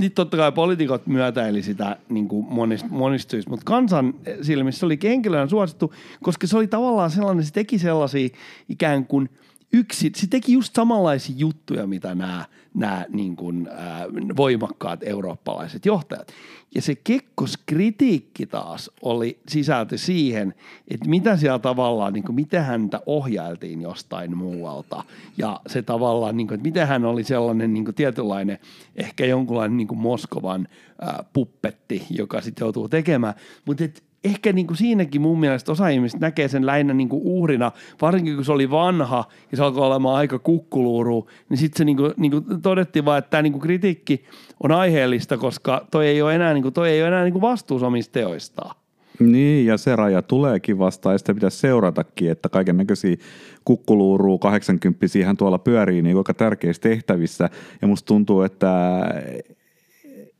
Sitten 0.00 0.10
totta 0.20 0.36
kai 0.36 0.52
poliitikot 0.52 1.06
myötäili 1.06 1.62
sitä 1.62 1.96
niin 2.08 2.28
kuin 2.28 2.46
monist, 2.50 2.86
monistuisi, 2.90 3.48
mutta 3.48 3.64
kansan 3.64 4.14
silmissä 4.42 4.80
se 4.80 4.86
oli 4.86 4.98
henkilönä 5.02 5.46
suosittu, 5.46 5.94
koska 6.22 6.46
se 6.46 6.56
oli 6.56 6.66
tavallaan 6.66 7.10
sellainen, 7.10 7.44
se 7.44 7.52
teki 7.52 7.78
sellaisia 7.78 8.28
ikään 8.68 9.06
kuin 9.06 9.28
yksi, 9.74 10.12
se 10.16 10.26
teki 10.26 10.52
just 10.52 10.74
samanlaisia 10.74 11.34
juttuja, 11.38 11.86
mitä 11.86 12.14
nämä, 12.14 12.44
nämä 12.74 13.04
niin 13.08 13.36
kuin, 13.36 13.68
äh, 13.68 14.36
voimakkaat 14.36 15.00
eurooppalaiset 15.02 15.86
johtajat. 15.86 16.32
Ja 16.74 16.82
se 16.82 16.94
kekkoskritiikki 16.94 18.46
taas 18.46 18.90
oli 19.02 19.38
sisältö 19.48 19.98
siihen, 19.98 20.54
että 20.88 21.08
mitä 21.08 21.36
siellä 21.36 21.58
tavallaan, 21.58 22.12
niin 22.12 22.24
kuin, 22.24 22.34
miten 22.34 22.64
häntä 22.64 23.00
ohjailtiin 23.06 23.82
jostain 23.82 24.36
muualta. 24.36 25.04
Ja 25.38 25.60
se 25.66 25.82
tavallaan, 25.82 26.36
niin 26.36 26.46
kuin, 26.46 26.54
että 26.54 26.68
miten 26.68 26.86
hän 26.86 27.04
oli 27.04 27.24
sellainen 27.24 27.74
niin 27.74 27.84
kuin 27.84 27.94
tietynlainen, 27.94 28.58
ehkä 28.96 29.26
jonkunlainen 29.26 29.76
niin 29.76 29.88
kuin 29.88 29.98
Moskovan 29.98 30.68
äh, 31.02 31.26
puppetti, 31.32 32.06
joka 32.10 32.40
sitten 32.40 32.64
joutuu 32.64 32.88
tekemään. 32.88 33.34
Mutta 33.64 33.84
ehkä 34.24 34.52
niin 34.52 34.66
kuin 34.66 34.76
siinäkin 34.76 35.20
mun 35.20 35.40
mielestä 35.40 35.72
osa 35.72 35.88
ihmistä 35.88 36.18
näkee 36.20 36.48
sen 36.48 36.66
lähinnä 36.66 36.94
niin 36.94 37.08
kuin 37.08 37.22
uhrina, 37.24 37.72
varsinkin 38.02 38.34
kun 38.34 38.44
se 38.44 38.52
oli 38.52 38.70
vanha 38.70 39.24
ja 39.50 39.56
se 39.56 39.62
alkoi 39.62 39.86
olemaan 39.86 40.16
aika 40.16 40.38
kukkuluuru, 40.38 41.28
niin 41.48 41.58
sitten 41.58 41.78
se 41.78 41.84
niin 41.84 41.96
kuin, 41.96 42.12
niin 42.16 42.30
kuin 42.30 42.62
todettiin 42.62 43.04
vaan, 43.04 43.18
että 43.18 43.30
tämä 43.30 43.42
niin 43.42 43.52
kuin 43.52 43.62
kritiikki 43.62 44.24
on 44.62 44.72
aiheellista, 44.72 45.38
koska 45.38 45.86
toi 45.90 46.06
ei 46.06 46.22
ole 46.22 46.34
enää, 46.34 46.54
niin 46.54 46.62
kuin, 46.62 46.74
toi 46.74 46.90
ei 46.90 47.02
ole 47.02 47.08
enää 47.08 47.24
niin 47.24 47.32
kuin 47.32 47.42
vastuussa 47.42 47.86
omista 47.86 48.12
teoistaan. 48.12 48.76
Niin, 49.20 49.66
ja 49.66 49.76
se 49.76 49.96
raja 49.96 50.22
tuleekin 50.22 50.78
vastaan, 50.78 51.14
ja 51.14 51.18
sitä 51.18 51.34
pitäisi 51.34 51.58
seuratakin, 51.58 52.30
että 52.30 52.48
kaiken 52.48 52.76
näköisiä 52.76 53.16
kukkuluuruu 53.64 54.38
80 54.38 55.06
hän 55.26 55.36
tuolla 55.36 55.58
pyörii 55.58 56.02
niin 56.02 56.16
aika 56.16 56.34
tärkeissä 56.34 56.82
tehtävissä, 56.82 57.50
ja 57.82 57.88
musta 57.88 58.06
tuntuu, 58.06 58.42
että, 58.42 59.00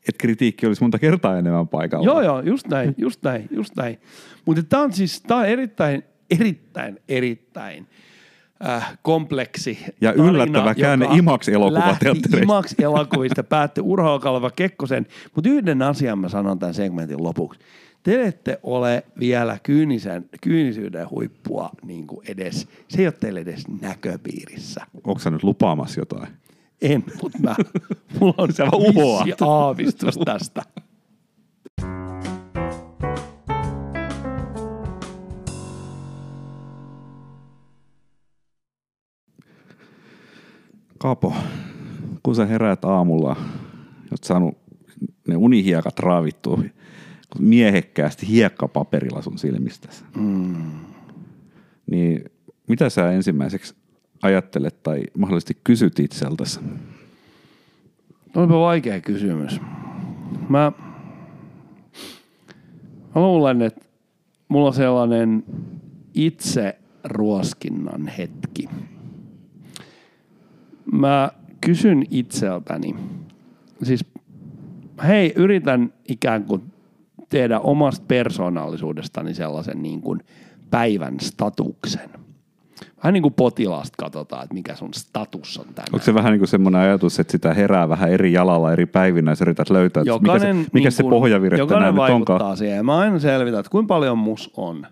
että 0.09 0.19
kritiikki 0.19 0.67
olisi 0.67 0.83
monta 0.83 0.99
kertaa 0.99 1.39
enemmän 1.39 1.69
paikalla. 1.69 2.07
Joo, 2.07 2.23
joo, 2.23 2.41
just 2.41 2.69
näin, 2.69 2.95
just 2.99 3.23
näin, 3.23 3.49
just 3.51 3.77
näin. 3.77 3.99
Mutta 4.45 4.63
tämä 4.63 4.83
on 4.83 4.93
siis, 4.93 5.21
tämä 5.21 5.41
on 5.41 5.47
erittäin, 5.47 6.03
erittäin, 6.31 7.01
erittäin 7.09 7.87
äh, 8.67 8.99
kompleksi 9.03 9.79
Ja 10.01 10.13
tarina, 10.13 10.31
yllättävä 10.31 10.75
käänne 10.75 11.07
lähti 11.07 11.19
IMAX-elokuvista, 12.43 13.43
päättyi 13.43 13.85
Urho 13.87 14.21
Kekkosen. 14.57 15.07
Mutta 15.35 15.51
yhden 15.51 15.83
asian 15.83 16.19
mä 16.19 16.29
sanon 16.29 16.59
tämän 16.59 16.75
segmentin 16.75 17.23
lopuksi. 17.23 17.61
Te 18.03 18.27
ette 18.27 18.61
ole 18.63 19.03
vielä 19.19 19.59
kyynisen, 19.63 20.29
kyynisyyden 20.41 21.11
huippua 21.11 21.71
niin 21.83 22.07
kuin 22.07 22.21
edes, 22.29 22.69
se 22.89 23.03
ei 23.03 23.07
ole 23.07 23.15
teille 23.21 23.41
edes 23.41 23.65
näköpiirissä. 23.81 24.87
Onko 25.05 25.19
sä 25.19 25.31
nyt 25.31 25.43
lupaamassa 25.43 26.01
jotain? 26.01 26.29
En, 26.83 27.05
mutta 27.23 27.39
mä, 27.39 27.57
mulla 28.21 28.35
on 28.39 28.51
uhoat. 28.75 29.27
vissi 29.27 29.45
aavistus 29.45 30.19
tästä. 30.25 30.63
Kapo, 40.99 41.35
kun 42.23 42.35
sä 42.35 42.47
heräät 42.47 42.85
aamulla, 42.85 43.37
oot 44.11 44.25
saanut 44.25 44.59
ne 45.29 45.37
unihiekat 45.37 45.99
raavittua 45.99 46.63
miehekkäästi 47.39 48.29
hiekkapaperilla 48.29 49.23
sun 49.23 49.39
silmistäsi, 49.39 50.05
mm. 50.17 50.71
niin 51.91 52.25
mitä 52.69 52.91
sä 52.91 53.13
ensimmäiseksi 53.13 53.75
ajattelet 54.25 54.83
tai 54.83 55.03
mahdollisesti 55.19 55.57
kysyt 55.65 55.99
itseltäsi? 55.99 56.61
Olipa 58.37 58.61
vaikea 58.61 59.01
kysymys. 59.01 59.61
Mä, 60.49 60.73
mä 63.15 63.23
luulen, 63.23 63.63
että 63.63 63.85
mulla 64.49 64.67
on 64.67 64.75
sellainen 64.75 65.45
itse 66.15 66.79
ruoskinnan 67.05 68.09
hetki. 68.09 68.69
Mä 70.93 71.31
kysyn 71.61 72.05
itseltäni, 72.11 72.97
siis 73.83 74.05
hei, 75.07 75.33
yritän 75.37 75.93
ikään 76.09 76.45
kuin 76.45 76.63
tehdä 77.29 77.61
omasta 77.61 78.05
persoonallisuudestani 78.09 79.35
sellaisen 79.35 79.83
niin 79.83 80.01
kuin 80.01 80.21
päivän 80.71 81.21
statuksen. 81.21 82.24
Vähän 83.05 83.13
niin 83.13 83.23
kuin 83.23 83.35
potilaasta 83.35 83.95
katsotaan, 83.99 84.45
että 84.45 84.55
mikä 84.55 84.75
sun 84.75 84.95
status 84.95 85.59
on 85.59 85.65
tänään. 85.65 85.89
Onko 85.93 86.05
se 86.05 86.15
vähän 86.15 86.33
niin 86.33 86.41
kuin 86.41 86.49
semmoinen 86.49 86.81
ajatus, 86.81 87.21
että 87.21 87.33
sitä 87.33 87.55
herää 87.55 87.89
vähän 87.89 88.11
eri 88.11 88.33
jalalla 88.33 88.73
eri 88.73 88.87
päivinä 88.87 89.31
ja 89.31 89.35
sä 89.35 89.45
yrität 89.45 89.71
löytää, 89.71 90.01
että 90.01 90.19
mikä 90.23 90.39
se, 90.39 90.53
mikä 90.53 90.69
niin 90.73 90.93
se 90.93 91.03
pohjavire 91.03 91.59
jokainen 91.59 91.79
tänään 91.79 91.95
nyt 91.95 91.99
vaikuttaa 91.99 92.35
onkaan? 92.35 92.57
siihen. 92.57 92.87
Mä 92.87 92.99
aina 92.99 93.19
selvitän, 93.19 93.61
että 93.61 93.71
kuinka 93.71 93.95
paljon 93.95 94.19
mus 94.19 94.51
on 94.57 94.87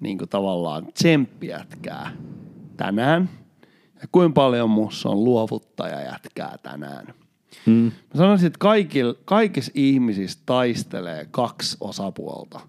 niin 0.00 0.18
kuin 0.18 0.28
tavallaan 0.28 0.86
tsemppijätkää 0.94 2.10
tänään 2.76 3.30
ja 4.02 4.08
kuinka 4.12 4.34
paljon 4.34 4.70
mus 4.70 5.06
on 5.06 5.24
luovuttajajätkää 5.24 6.56
tänään. 6.62 7.06
Mm. 7.66 7.72
Mä 7.82 8.16
sanoisin, 8.16 8.46
että 8.46 8.58
kaikil, 8.58 9.14
kaikissa 9.24 9.72
ihmisissä 9.74 10.38
taistelee 10.46 11.26
kaksi 11.30 11.76
osapuolta. 11.80 12.60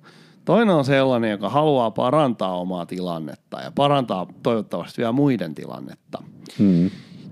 Toinen 0.48 0.76
on 0.76 0.86
sellainen, 0.86 1.32
joka 1.32 1.50
haluaa 1.50 1.92
parantaa 1.92 2.60
omaa 2.60 2.86
tilannetta 2.86 3.62
ja 3.62 3.72
parantaa 3.76 4.28
toivottavasti 4.44 4.98
vielä 4.98 5.12
muiden 5.12 5.56
tilannetta. 5.56 6.24
Mm. 6.60 6.90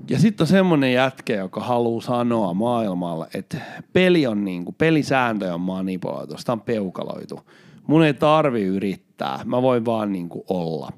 Ja 0.10 0.20
sitten 0.20 0.44
on 0.44 0.48
semmoinen 0.48 0.94
jätkä, 0.94 1.34
joka 1.34 1.62
haluaa 1.62 2.02
sanoa 2.02 2.54
maailmalle, 2.54 3.28
että 3.34 3.58
peli 3.94 4.28
on 4.28 4.46
niinku, 4.46 4.72
pelisääntöjä 4.72 5.54
on 5.54 5.62
manipuloitu, 5.62 6.38
sitä 6.38 6.52
on 6.52 6.62
peukaloitu. 6.62 7.40
Mun 7.88 8.04
ei 8.04 8.14
tarvi 8.14 8.64
yrittää, 8.64 9.40
mä 9.46 9.62
voin 9.62 9.86
vaan 9.86 10.12
niinku 10.12 10.46
olla. 10.50 10.92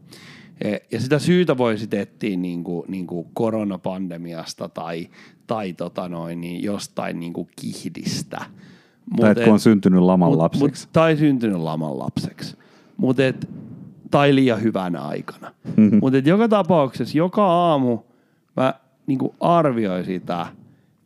E- 0.62 0.78
Ja 0.92 1.02
sitä 1.02 1.20
syytä 1.20 1.58
voi 1.58 1.78
sitten 1.78 2.00
etsiä 2.00 2.38
niinku, 2.38 2.86
niinku 2.88 3.28
koronapandemiasta 3.34 4.70
tai, 4.70 5.08
tai 5.48 5.74
tota 5.74 6.10
noin, 6.10 6.42
niin 6.42 6.64
jostain 6.64 7.20
niinku 7.20 7.48
kihdistä. 7.62 8.46
Tai 9.16 9.32
että 9.32 9.44
kun 9.44 9.54
on 9.54 9.60
syntynyt 9.60 10.02
laman 10.02 10.32
Mut- 10.32 10.38
lapseksi. 10.38 10.86
Mut, 10.86 10.94
tai 10.94 11.18
syntynyt 11.18 11.58
laman 11.58 12.00
lapseksi. 12.00 12.58
Mut 12.98 13.20
et, 13.20 13.50
tai 14.12 14.36
liian 14.36 14.62
hyvänä 14.62 15.02
aikana. 15.02 15.52
Mhm. 15.78 15.98
Mutta 16.02 16.18
joka 16.18 16.48
tapauksessa 16.48 17.18
joka 17.18 17.46
aamu 17.46 18.00
mä 18.56 18.74
niinku 19.08 19.36
arvioin 19.40 20.06
sitä, 20.06 20.46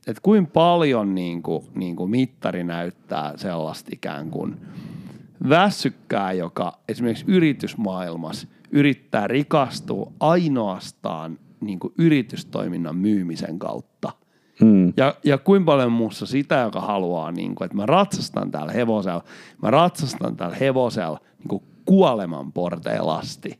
että 0.07 0.21
kuinka 0.21 0.51
paljon 0.53 1.15
niinku, 1.15 1.63
niinku 1.75 2.07
mittari 2.07 2.63
näyttää 2.63 3.33
sellaista 3.37 3.89
ikään 3.93 4.29
kuin 4.29 4.55
väsykkää, 5.49 6.33
joka 6.33 6.77
esimerkiksi 6.89 7.25
yritysmaailmassa 7.27 8.47
yrittää 8.71 9.27
rikastua 9.27 10.11
ainoastaan 10.19 11.39
niinku 11.61 11.93
yritystoiminnan 11.97 12.95
myymisen 12.95 13.59
kautta. 13.59 14.11
Mm. 14.61 14.93
Ja, 14.97 15.15
ja 15.23 15.37
kuinka 15.37 15.65
paljon 15.65 15.91
muussa 15.91 16.25
sitä, 16.25 16.55
joka 16.55 16.81
haluaa, 16.81 17.31
niin 17.31 17.55
kuin, 17.55 17.65
että 17.65 17.77
mä 17.77 17.85
ratsastan 17.85 18.51
täällä 18.51 18.71
hevosella, 18.71 19.23
mä 19.61 19.71
ratsastan 19.71 20.35
täällä 20.35 20.55
hevosella 20.55 21.19
niin 21.39 21.47
kuin 21.47 21.63
kuoleman 21.85 22.51
porteilla 22.51 23.15
asti. 23.15 23.59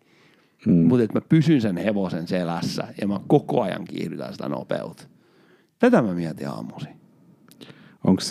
Mm. 0.65 0.73
Mutta 0.73 1.03
että 1.03 1.17
mä 1.17 1.25
pysyn 1.29 1.61
sen 1.61 1.77
hevosen 1.77 2.27
selässä 2.27 2.83
ja 3.01 3.07
mä 3.07 3.19
koko 3.27 3.61
ajan 3.61 3.85
kiihdytän 3.85 4.31
sitä 4.31 4.49
nopeutta. 4.49 5.03
Tätä 5.79 6.01
mä 6.01 6.13
mietin 6.13 6.49
aamuisin. 6.49 6.95
Onko 8.03 8.21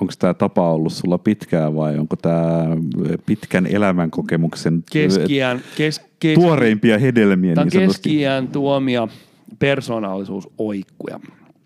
onko 0.00 0.12
tämä 0.18 0.34
tapa 0.34 0.72
ollut 0.72 0.92
sulla 0.92 1.18
pitkään 1.18 1.76
vai 1.76 1.98
onko 1.98 2.16
tämä 2.16 2.66
pitkän 3.26 3.66
elämänkokemuksen 3.66 4.82
Keskiään, 4.92 5.60
kes, 5.76 6.00
kes, 6.18 6.34
tuoreimpia 6.34 6.98
hedelmiä 6.98 7.54
Tämä 7.54 7.66
niin 7.72 7.88
keskiään 7.88 8.48
tuomia 8.48 9.08
persoonallisuusoikkuja. 9.58 11.20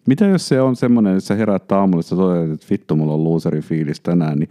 Mitä 0.09 0.25
jos 0.25 0.49
se 0.49 0.61
on 0.61 0.77
semmoinen, 0.77 1.17
että 1.17 1.27
sä 1.27 1.35
heräät 1.35 1.73
aamulla, 1.73 2.01
että 2.01 2.17
toteat, 2.17 2.51
että 2.51 2.67
vittu, 2.71 2.97
mulla 2.97 3.15
on 3.15 3.25
looseri 3.25 3.61
fiilis 3.61 4.01
tänään, 4.01 4.39
niin 4.39 4.51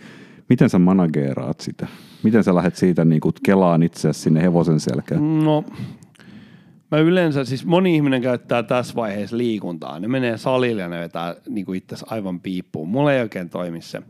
miten 0.50 0.70
sä 0.70 0.80
manageeraat 0.80 1.60
sitä? 1.60 1.88
Miten 2.24 2.44
sä 2.44 2.56
lähdet 2.56 2.76
siitä 2.76 3.06
niin 3.06 3.22
kuin 3.22 3.34
kelaan 3.46 3.84
itseäsi 3.84 4.20
sinne 4.20 4.42
hevosen 4.42 4.80
selkään? 4.80 5.44
No, 5.44 5.64
mä 6.92 6.98
yleensä, 6.98 7.46
siis 7.46 7.66
moni 7.66 7.96
ihminen 7.96 8.22
käyttää 8.22 8.64
tässä 8.64 8.96
vaiheessa 8.96 9.38
liikuntaa. 9.38 10.00
Ne 10.00 10.08
menee 10.08 10.38
salille 10.38 10.82
ja 10.82 10.88
ne 10.88 11.00
vetää 11.00 11.36
niin 11.50 11.76
itse 11.76 11.96
aivan 12.06 12.40
piippuun. 12.40 12.90
Mulla 12.90 13.14
ei 13.14 13.22
oikein 13.22 13.50
toimi 13.50 13.82
se. 13.82 14.02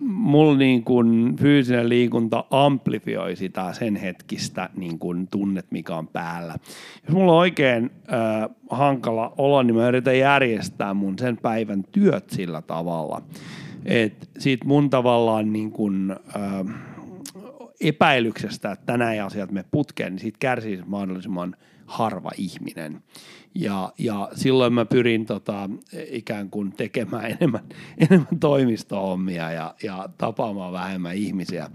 Mulla 0.00 0.58
niin 0.58 0.84
kuin 0.84 1.36
fyysinen 1.36 1.88
liikunta 1.88 2.44
amplifioi 2.50 3.36
sitä 3.36 3.72
sen 3.72 3.96
hetkistä 3.96 4.70
niin 4.76 4.98
kuin 4.98 5.28
tunnet, 5.28 5.66
mikä 5.70 5.96
on 5.96 6.08
päällä. 6.08 6.54
Jos 7.06 7.14
mulla 7.14 7.32
on 7.32 7.38
oikein 7.38 7.90
öö, 8.12 8.18
hankala 8.70 9.32
olo, 9.38 9.62
niin 9.62 9.76
mä 9.76 9.88
yritän 9.88 10.18
järjestää 10.18 10.94
mun 10.94 11.18
sen 11.18 11.36
päivän 11.36 11.84
työt 11.92 12.30
sillä 12.30 12.62
tavalla, 12.62 13.22
että 13.84 14.26
siitä 14.38 14.64
mun 14.64 14.90
tavallaan 14.90 15.52
niin 15.52 15.72
kuin, 15.72 16.10
öö, 16.10 16.64
epäilyksestä, 17.80 18.72
että 18.72 18.86
tänään 18.86 19.12
ei 19.12 19.20
asiat 19.20 19.52
me 19.52 19.64
putkeen, 19.70 20.12
niin 20.12 20.20
siitä 20.20 20.36
kärsii 20.40 20.82
mahdollisimman 20.86 21.56
harva 21.90 22.30
ihminen. 22.38 23.02
Ja, 23.54 23.92
ja 23.98 24.28
silloin 24.34 24.72
mä 24.72 24.84
pyrin 24.84 25.26
tota, 25.26 25.70
ikään 26.10 26.50
kuin 26.50 26.72
tekemään 26.72 27.24
enemmän, 27.40 27.64
enemmän 27.98 28.40
toimistohommia 28.40 29.52
ja, 29.52 29.74
ja 29.82 30.08
tapaamaan 30.18 30.72
vähemmän 30.72 31.16
ihmisiä. 31.16 31.70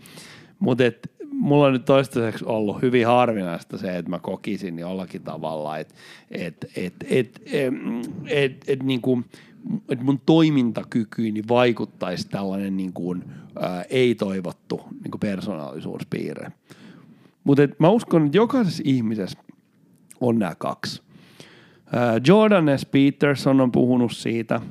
Mutta 0.59 0.83
mulla 1.31 1.65
on 1.65 1.73
nyt 1.73 1.85
toistaiseksi 1.85 2.45
ollut 2.45 2.81
hyvin 2.81 3.07
harvinaista 3.07 3.77
se, 3.77 3.97
että 3.97 4.09
mä 4.09 4.19
kokisin 4.19 4.79
jollakin 4.79 5.21
tavalla, 5.21 5.77
että 5.77 5.95
et, 6.31 6.65
et, 6.75 6.93
et, 7.09 7.41
et, 7.45 7.73
et, 8.27 8.63
et, 8.67 8.83
niinku, 8.83 9.23
et 9.89 10.01
mun 10.01 10.21
toimintakykyyni 10.25 11.43
vaikuttaisi 11.49 12.29
tällainen 12.29 12.77
niin 12.77 12.93
kuin, 12.93 13.23
ää, 13.59 13.83
ei-toivottu 13.89 14.81
niin 15.03 15.11
kuin 15.11 15.19
persoonallisuuspiirre. 15.19 16.51
Mutta 17.43 17.67
mä 17.79 17.89
uskon, 17.89 18.25
että 18.25 18.37
jokaisessa 18.37 18.83
ihmisessä 18.85 19.39
on 20.27 20.39
nämä 20.39 20.55
kaksi. 20.57 21.01
Ää, 21.93 22.19
Jordan 22.27 22.65
S. 22.79 22.85
Peterson 22.85 23.61
on 23.61 23.71
puhunut 23.71 24.11
siitä. 24.11 24.61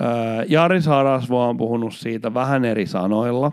Ää, 0.00 0.44
Jari 0.48 0.82
Sarasvo 0.82 1.48
on 1.48 1.56
puhunut 1.56 1.94
siitä 1.94 2.34
vähän 2.34 2.64
eri 2.64 2.86
sanoilla. 2.86 3.52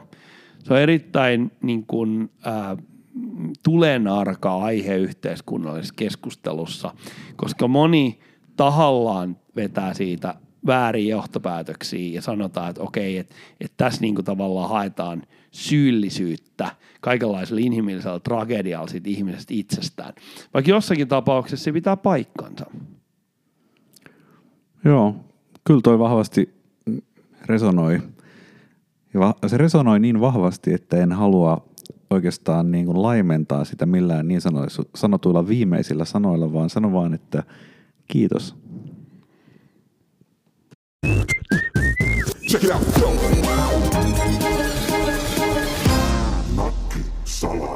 Se 0.63 0.73
on 0.73 0.79
erittäin 0.79 1.51
niin 1.61 1.85
kuin, 1.85 2.29
äh, 2.47 2.77
tulenarka 3.63 4.57
aihe 4.57 4.95
yhteiskunnallisessa 4.95 5.93
keskustelussa, 5.97 6.93
koska 7.35 7.67
moni 7.67 8.19
tahallaan 8.55 9.37
vetää 9.55 9.93
siitä 9.93 10.35
väärin 10.65 11.07
johtopäätöksiä 11.07 12.13
ja 12.13 12.21
sanotaan, 12.21 12.69
että 12.69 12.81
okei, 12.81 13.17
että, 13.17 13.35
että 13.61 13.77
tässä 13.77 14.01
niin 14.01 14.15
kuin 14.15 14.25
tavallaan 14.25 14.69
haetaan 14.69 15.23
syyllisyyttä 15.51 16.75
kaikenlaisella 17.01 17.61
inhimillisellä 17.61 18.19
tragedialla 18.19 18.87
siitä 18.87 19.09
ihmisestä 19.09 19.53
itsestään. 19.53 20.13
Vaikka 20.53 20.71
jossakin 20.71 21.07
tapauksessa 21.07 21.63
se 21.63 21.71
pitää 21.71 21.97
paikkansa. 21.97 22.65
Joo, 24.85 25.15
kyllä 25.63 25.81
toi 25.83 25.99
vahvasti 25.99 26.49
resonoi. 27.45 28.01
Ja 29.13 29.49
se 29.49 29.57
resonoi 29.57 29.99
niin 29.99 30.21
vahvasti, 30.21 30.73
että 30.73 30.97
en 30.97 31.11
halua 31.11 31.65
oikeastaan 32.09 32.71
niin 32.71 32.85
kuin 32.85 33.01
laimentaa 33.01 33.65
sitä 33.65 33.85
millään 33.85 34.27
niin 34.27 34.41
sanotuilla 34.95 35.47
viimeisillä 35.47 36.05
sanoilla, 36.05 36.53
vaan 36.53 36.69
sano 36.69 36.93
vaan, 36.93 37.13
että 37.13 37.43
kiitos. 38.07 38.60
Check 42.51 42.65
it 42.65 42.71
out. 42.71 42.81
Sala. 47.25 47.70